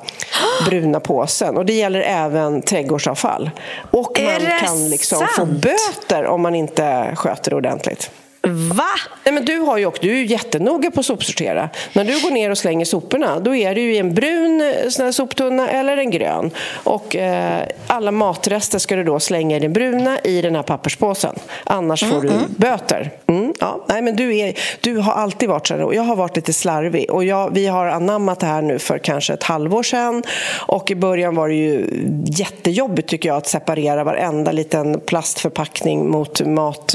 [0.66, 3.50] bruna påsen och det gäller även trädgårdsavfall.
[3.90, 8.10] Och man kan liksom få böter om man inte sköter det ordentligt.
[8.48, 8.84] Va?
[9.24, 11.68] Nej, men du, har ju, du är ju jättenoga på att sopsortera.
[11.92, 14.88] När du går ner och slänger soporna då är det ju i en brun eh,
[14.88, 16.50] sån soptunna eller en grön.
[16.84, 21.34] Och eh, Alla matrester ska du då slänga i den bruna i den här papperspåsen.
[21.64, 23.10] Annars får du böter.
[23.26, 23.84] Mm, ja.
[23.88, 25.82] Nej, men du, är, du har alltid varit så här.
[25.82, 27.10] och Jag har varit lite slarvig.
[27.10, 30.22] Och jag, vi har anammat det här nu för kanske ett halvår sedan.
[30.66, 31.86] Och I början var det ju
[32.26, 36.94] jättejobbigt tycker jag att separera varenda liten plastförpackning mot mat.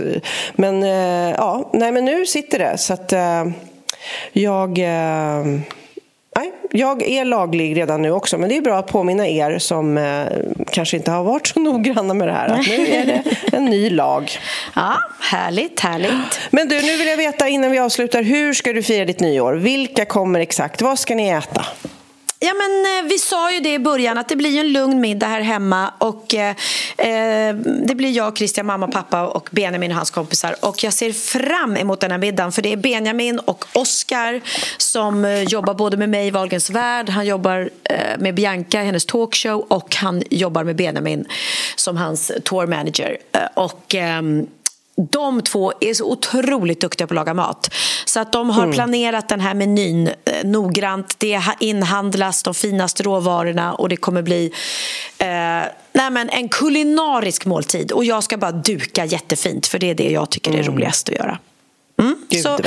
[0.53, 2.78] Men eh, ja, nej, men nu sitter det.
[2.78, 3.45] Så att eh,
[4.34, 4.78] jag...
[4.80, 5.45] Eh,
[6.36, 9.98] Nej, jag är laglig redan nu också, men det är bra att påminna er som
[9.98, 10.28] eh,
[10.72, 13.24] kanske inte har varit så noggranna med det här att nu är det
[13.58, 14.32] en ny lag.
[14.76, 16.40] Ja, härligt, härligt.
[16.52, 19.54] Men du, nu vill jag veta innan vi avslutar, hur ska du fira ditt nyår?
[19.54, 20.82] Vilka kommer exakt?
[20.82, 21.66] Vad ska ni äta?
[22.46, 25.28] Ja, men, eh, vi sa ju det i början att det blir en lugn middag
[25.28, 25.94] här hemma.
[25.98, 26.56] Och, eh,
[26.98, 30.56] eh det blir jag, Christian, mamma, pappa och Benjamin och hans kompisar.
[30.62, 34.41] Och Jag ser fram emot den här middagen för det är Benjamin och Oscar
[34.78, 38.86] som eh, jobbar både med mig i Wahlgrens värld, han jobbar eh, med Bianca i
[38.86, 41.26] hennes talkshow och han jobbar med Benjamin
[41.76, 43.18] som hans tour manager.
[43.32, 44.48] Eh, ehm,
[44.96, 47.74] de två är så otroligt duktiga på att laga mat.
[48.06, 50.14] Så att de har planerat den här menyn eh,
[50.44, 51.16] noggrant.
[51.20, 54.54] Det ha- inhandlas de finaste råvarorna och det kommer bli
[55.18, 55.28] eh,
[55.94, 57.91] nej men en kulinarisk måltid.
[57.91, 61.16] Och jag ska bara duka jättefint för det är det jag tycker är roligast att
[61.16, 61.39] göra.
[62.00, 62.16] Mm.
[62.30, 62.58] Gud, så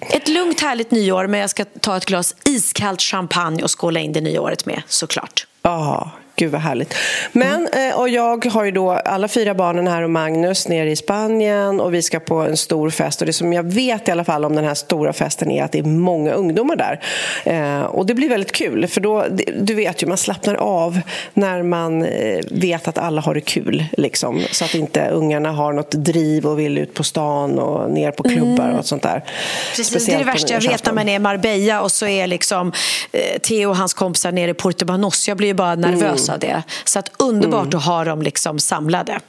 [0.00, 4.12] ett lugnt härligt nyår men jag ska ta ett glas iskallt champagne och skåla in
[4.12, 5.46] det nya året med såklart.
[5.62, 6.94] Ja, gud vad härligt.
[7.32, 10.96] Men, eh, och jag har ju då alla fyra barnen här och Magnus nere i
[10.96, 14.24] Spanien och vi ska på en stor fest och det som jag vet i alla
[14.24, 17.00] fall om den här stora festen är att det är många ungdomar där.
[17.44, 19.26] Eh, och det blir väldigt kul för då,
[19.60, 21.00] du vet ju, man slappnar av
[21.34, 24.42] när man eh, vet att alla har det kul liksom.
[24.50, 28.22] Så att inte ungarna har något driv och vill ut på stan och ner på
[28.22, 29.24] klubbar och sånt där.
[29.70, 32.06] Precis, det är Speciellt det värsta jag vet när man är i Marbella och så
[32.06, 32.72] är liksom
[33.12, 35.28] eh, Theo och hans kompisar nere i Portobanos.
[35.28, 36.23] Jag blir ju bara nervös Mm.
[36.30, 36.62] Av det.
[36.84, 39.20] Så att underbart att ha dem liksom samlade.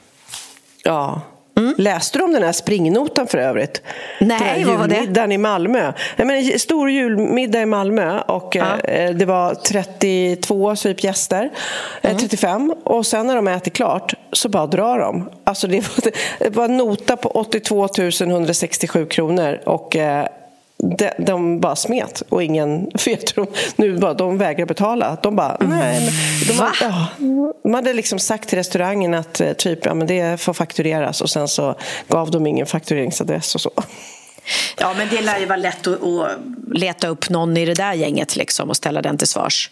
[0.84, 1.20] Ja.
[1.76, 3.82] Läste du om den här springnotan för övrigt?
[4.20, 4.28] Mm.
[4.28, 5.34] Nej, den här vad var det?
[5.34, 5.92] i Malmö.
[6.16, 8.78] Jag menar, stor julmiddag i Malmö och Ja.
[8.80, 11.50] eh, det var 32 typ gäster,
[12.02, 12.18] eh, Mm.
[12.18, 15.30] 35 och sen när de äter klart så bara drar de.
[15.44, 17.88] Alltså det var, det var en nota på 82
[18.20, 20.26] 167 kronor och eh,
[20.78, 23.46] de, de bara smet och ingen vet de,
[23.76, 25.16] nu bara, de vägrar betala.
[25.22, 26.00] De bara, nej.
[26.00, 26.12] Men
[26.48, 26.72] de, Va?
[26.80, 27.06] ja,
[27.62, 31.30] de hade liksom sagt till restaurangen att eh, typ, ja, men det får faktureras och
[31.30, 31.74] sen så
[32.08, 33.70] gav de ingen faktureringsadress och så.
[34.78, 36.30] Ja, men det lär ju vara lätt att, att
[36.72, 39.70] leta upp någon i det där gänget liksom och ställa den till svars.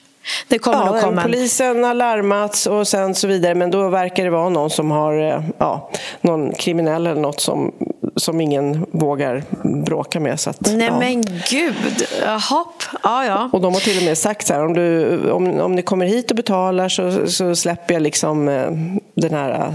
[0.48, 1.30] Det kommer Ja, nog komma en...
[1.30, 5.32] polisen har larmats och sen så vidare men då verkar det vara någon som har
[5.32, 7.72] eh, ja, någon kriminell eller något som,
[8.16, 9.42] som ingen vågar
[9.84, 10.40] bråka med.
[10.40, 10.98] Så att, Nej ja.
[10.98, 12.64] men gud, jaha.
[13.02, 13.50] Ja, ja.
[13.52, 16.06] Och de har till och med sagt så här, om, du, om, om ni kommer
[16.06, 18.70] hit och betalar så, så släpper jag liksom eh,
[19.14, 19.72] den här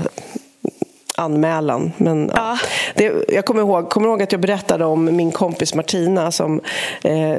[1.20, 1.92] anmälan.
[1.98, 2.58] Men, ja.
[2.96, 6.62] Det, jag kommer ihåg, kommer ihåg att jag berättade om min kompis Martina som
[7.04, 7.38] eh,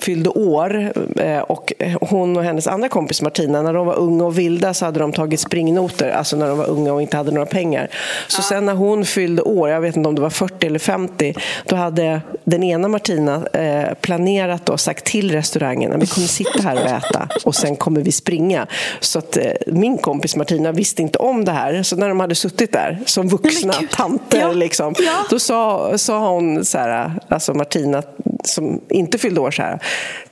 [0.00, 0.92] fyllde år.
[1.16, 4.84] Eh, och hon och hennes andra kompis Martina, när de var unga och vilda så
[4.84, 7.88] hade de tagit springnotor, alltså när de var unga och inte hade några pengar.
[8.28, 11.34] Så sen när hon fyllde år, jag vet inte om det var 40 eller 50,
[11.64, 16.62] då hade den ena Martina eh, planerat och sagt till restaurangen att vi kommer sitta
[16.62, 18.66] här och äta och sen kommer vi springa.
[19.00, 21.82] Så att eh, min kompis Martina visste inte om det här.
[21.82, 23.90] Så när de hade suttit där som vuxna gud.
[23.90, 24.52] tanter, Ja.
[24.52, 25.12] liksom, Ja.
[25.30, 28.02] då sa, sa hon, så här, alltså Martina
[28.44, 29.78] som inte fyllde år, så här,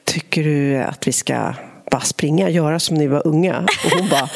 [0.04, 1.54] tycker du att vi ska
[1.90, 3.66] bara springa, göra som ni var unga?
[3.84, 4.28] Och hon bara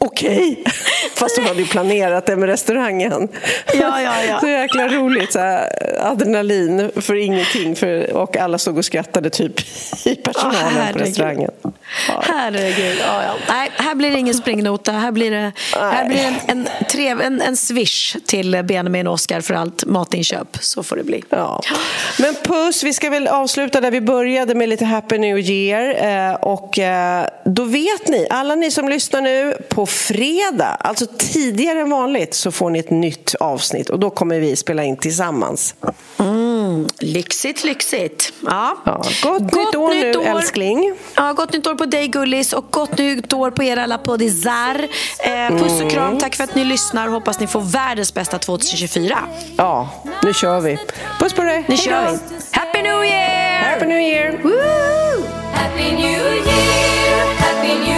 [0.00, 0.64] Okej!
[1.14, 3.28] Fast hon hade ju planerat det med restaurangen.
[3.74, 4.40] Ja, ja, ja.
[4.40, 5.32] Så jäkla roligt.
[5.32, 5.68] Så här,
[6.00, 7.76] adrenalin för ingenting.
[7.76, 9.60] För, och alla stod och skrattade typ
[10.06, 11.02] i personalen på herregud.
[11.06, 11.50] restaurangen.
[12.08, 12.22] Ja.
[12.22, 12.98] Herregud.
[13.06, 13.34] Ja, ja.
[13.48, 14.92] Nej, här blir det ingen springnota.
[14.92, 19.12] Här blir det, här blir det en, en, trev, en, en swish till Benjamin och
[19.12, 20.58] Oscar för allt matinköp.
[20.60, 21.24] Så får det bli.
[21.30, 21.62] Ja.
[22.18, 26.28] Men puss, vi ska väl avsluta där vi började med lite Happy New Year.
[26.30, 31.80] Eh, och eh, då vet ni, alla ni som lyssnar nu, på fredag, alltså tidigare
[31.80, 35.74] än vanligt, så får ni ett nytt avsnitt och då kommer vi spela in tillsammans.
[36.18, 36.86] Mm.
[36.98, 38.32] Lyxigt, lyxigt.
[38.46, 38.76] Ja.
[38.84, 40.94] Ja, gott, nytt år nu, älskling.
[41.16, 42.52] Ja, gott nytt år på dig, Gullis.
[42.52, 44.88] Och gott nytt år på er alla poddisar.
[45.18, 46.18] Eh, puss och kram.
[46.18, 47.08] Tack för att ni lyssnar.
[47.08, 49.18] Hoppas ni får världens bästa 2024.
[49.56, 49.88] Ja,
[50.22, 50.78] nu kör vi.
[51.20, 51.58] Puss på dig.
[51.68, 52.12] Nu Hej kör då.
[52.12, 52.18] vi.
[52.50, 53.70] Happy New Year!
[53.70, 54.40] Happy New Year.
[54.42, 55.24] Woo!
[55.52, 57.97] Happy New Year, Happy New